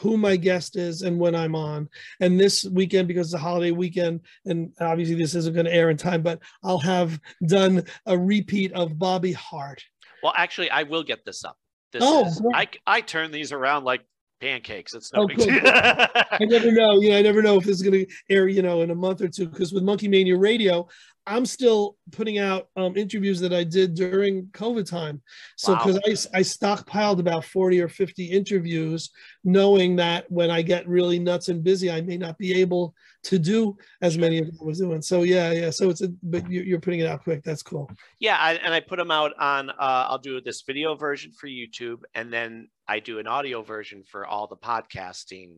[0.00, 1.88] who my guest is and when I'm on.
[2.20, 5.90] And this weekend, because it's a holiday weekend, and obviously this isn't going to air
[5.90, 9.84] in time, but I'll have done a repeat of Bobby Hart.
[10.24, 11.56] Well, actually, I will get this up.
[11.92, 12.42] This Oh, is.
[12.52, 14.00] I I turn these around like
[14.44, 14.94] pancakes.
[14.94, 15.48] It's no Oh, big deal.
[15.64, 17.00] I never know.
[17.00, 18.94] You know, I never know if this is going to air, you know, in a
[18.94, 19.48] month or two.
[19.48, 20.86] Because with Monkee Mania Radio,
[21.26, 25.22] I'm still putting out um, interviews that I did during COVID time.
[25.56, 25.84] So Wow.
[25.84, 29.10] because I, I stockpiled about 40 or 50 interviews,
[29.42, 32.94] knowing that when I get really nuts and busy, I may not be able
[33.24, 35.00] to do as many as I was doing.
[35.00, 35.70] So yeah, yeah.
[35.70, 37.42] So it's a, but you're, you're putting it out quick.
[37.42, 37.90] That's cool.
[38.18, 39.70] Yeah, I, and I put them out on.
[39.70, 44.02] Uh, I'll do this video version for YouTube, and then I do an audio version
[44.06, 45.54] for all the podcasting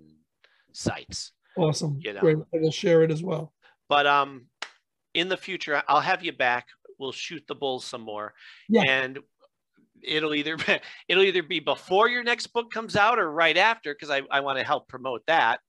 [0.72, 1.32] sites.
[1.56, 1.98] Awesome.
[2.00, 2.20] You know.
[2.20, 2.36] Great.
[2.54, 3.52] I will share it as well.
[3.88, 4.46] But um,
[5.16, 6.66] in the future, I'll have you back.
[6.98, 8.34] We'll shoot the bulls some more,
[8.68, 8.82] Yeah.
[8.86, 9.18] and
[10.02, 10.64] it'll either be,
[11.08, 14.40] it'll either be before your next book comes out or right after because I, I
[14.40, 15.60] want to help promote that.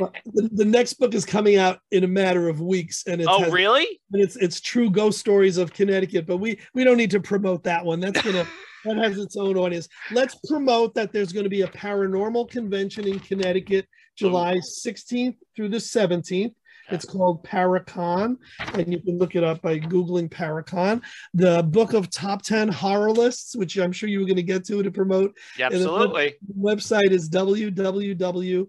[0.00, 3.26] Well, the, the next book is coming out in a matter of weeks, and it
[3.28, 3.86] Oh, has- really?
[4.12, 7.64] And it's it's true ghost stories of Connecticut, but we we don't need to promote
[7.64, 8.00] that one.
[8.00, 8.46] That's gonna
[8.86, 9.88] that has its own audience.
[10.10, 13.86] Let's promote that there's going to be a paranormal convention in Connecticut,
[14.16, 16.54] July 16th through the 17th.
[16.92, 18.36] It's called Paracon,
[18.74, 21.02] and you can look it up by Googling Paracon.
[21.34, 24.64] The book of top 10 horror lists, which I'm sure you were going to get
[24.66, 25.36] to to promote.
[25.58, 26.34] Yeah, And the absolutely.
[26.58, 28.66] website is www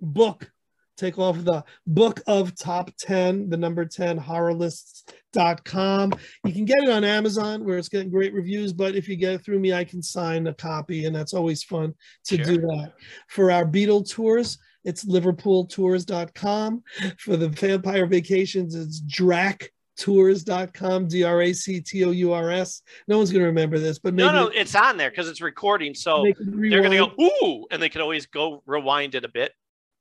[0.00, 0.50] book
[0.96, 6.12] take off the book of top 10 the number 10 horror lists.com
[6.44, 9.34] you can get it on amazon where it's getting great reviews but if you get
[9.34, 11.94] it through me i can sign a copy and that's always fun
[12.24, 12.92] to do that
[13.28, 16.82] for our beatle tours it's liverpooltours.com
[17.18, 24.14] for the vampire vacations it's drac tours.com d-r-a-c-t-o-u-r-s no one's going to remember this but
[24.14, 25.94] maybe no, no, it's on there because it's recording.
[25.94, 29.28] So they they're going to go ooh, and they can always go rewind it a
[29.28, 29.52] bit.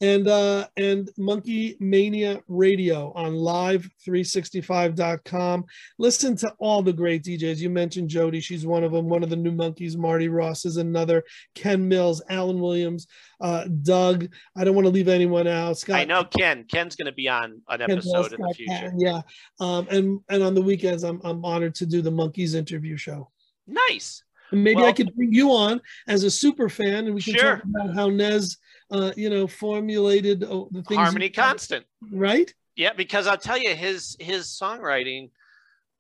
[0.02, 5.66] And uh and monkee mania radio on live365.com
[5.97, 8.39] listen to all the great djs you mentioned jody.
[8.39, 9.10] She's one of them.
[9.10, 9.97] One of the new monkeys.
[9.97, 11.24] Marty ross is another.
[11.56, 13.08] Ken mills alan williams
[13.41, 14.28] uh doug.
[14.56, 15.78] I don't want to leave anyone out.
[15.78, 16.66] Scott I know Ken.
[16.66, 18.72] Ken's going to be on an Ken Mills, episode in the future.
[18.74, 19.22] Patton, yeah.
[19.60, 23.30] Um and and on the weekends i'm i'm honored to do the monkees interview show.
[23.68, 24.24] Nice.
[24.52, 27.58] and maybe I could bring you on as a super fan, and we can Sure.
[27.58, 28.58] talk about how Nez,
[28.91, 30.97] uh, you know, formulated uh, the things.
[30.99, 31.85] Harmony Constant.
[32.11, 32.53] right?
[32.75, 35.31] Yeah, because I'll tell you, his his songwriting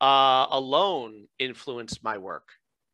[0.01, 2.47] uh, alone influenced my work.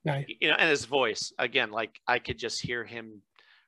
[0.06, 0.26] Right.
[0.40, 3.22] You know, and his voice again, like I could just hear him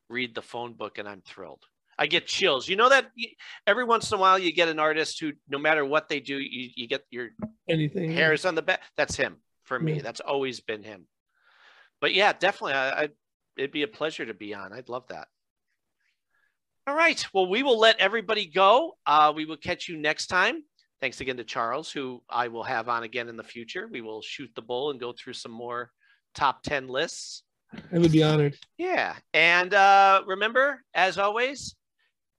[0.09, 1.63] read the phone book, and I'm thrilled.
[1.99, 2.67] I get chills.
[2.67, 3.07] You know that
[3.65, 6.37] every once in a while you get an artist who, no matter what they do,
[6.37, 7.29] you, you get your
[7.67, 8.11] Anything.
[8.11, 8.81] hairs on the back.
[8.97, 9.95] That's him for me.
[9.95, 10.01] Yeah.
[10.03, 11.07] That's always been him.
[11.99, 13.09] But yeah, definitely, I, I
[13.57, 14.73] it'd be a pleasure to be on.
[14.73, 15.27] I'd love that.
[16.87, 17.21] All right.
[17.33, 18.95] Well, we will let everybody go.
[19.05, 20.63] Uh, we will catch you next time.
[21.01, 23.89] Thanks again to Charles, who I will have on again in the future.
[23.91, 25.91] We will shoot the bull and go through some more
[26.33, 27.43] top 10 lists.
[27.91, 28.55] I would be honored.
[28.77, 29.15] Yeah.
[29.33, 31.75] And uh, remember, as always,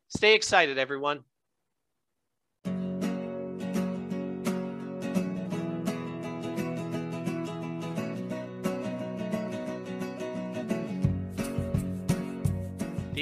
[0.08, 1.20] stay excited, everyone.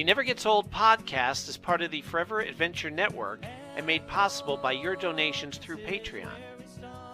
[0.06, 4.70] Never Gets Old podcast is part of the Forever Adventure Network and made possible by
[4.70, 6.30] your donations through Patreon.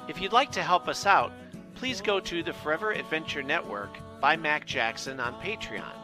[0.08, 1.32] If you'd like to help us out,
[1.74, 5.94] please go to the Forever Adventure Network by Mac Jackson on Patreon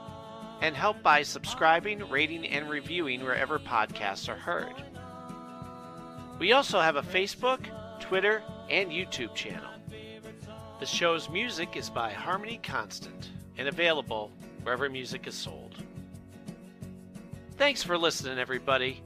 [0.63, 4.83] and help by subscribing, rating, and reviewing wherever podcasts are heard.
[6.39, 7.67] We also have a Facebook,
[8.01, 9.73] Twitter, and YouTube channel.
[10.81, 13.29] The show's music is by Harmony Constant
[13.59, 14.33] and available
[14.63, 15.68] wherever music is sold.
[17.59, 19.03] Thanks for listening, everybody.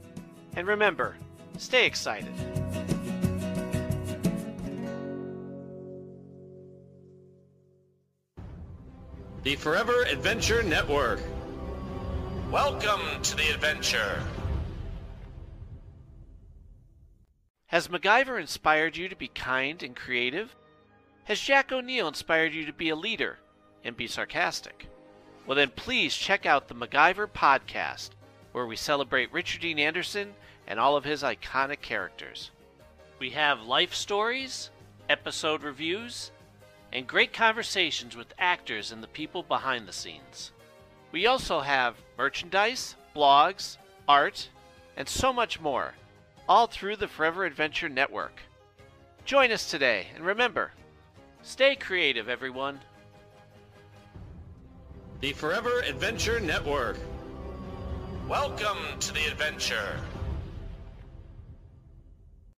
[0.55, 1.15] And remember,
[1.57, 2.31] stay excited.
[9.41, 11.19] The Forever Adventure Network.
[12.51, 14.21] Welcome to the adventure.
[17.65, 20.55] Has MacGyver inspired you to be kind and creative?
[21.23, 23.39] Has Jack O'Neill inspired you to be a leader
[23.83, 24.85] and be sarcastic?
[25.47, 28.11] Well, then please check out the MacGyver podcast,
[28.53, 30.33] where we celebrate Richard Dean Anderson
[30.65, 32.51] and all of his iconic characters.
[33.19, 34.69] We have life stories,
[35.09, 36.31] episode reviews,
[36.93, 40.51] and great conversations with actors and the people behind the scenes.
[41.11, 43.77] We also have merchandise, blogs,
[44.07, 44.49] art,
[44.95, 45.93] and so much more,
[46.47, 48.41] all through the Forever Adventure Network.
[49.25, 50.71] Join us today, and remember,
[51.41, 52.79] stay creative, everyone.
[55.21, 56.97] The Forever Adventure Network.
[58.29, 59.99] Welcome to the adventure.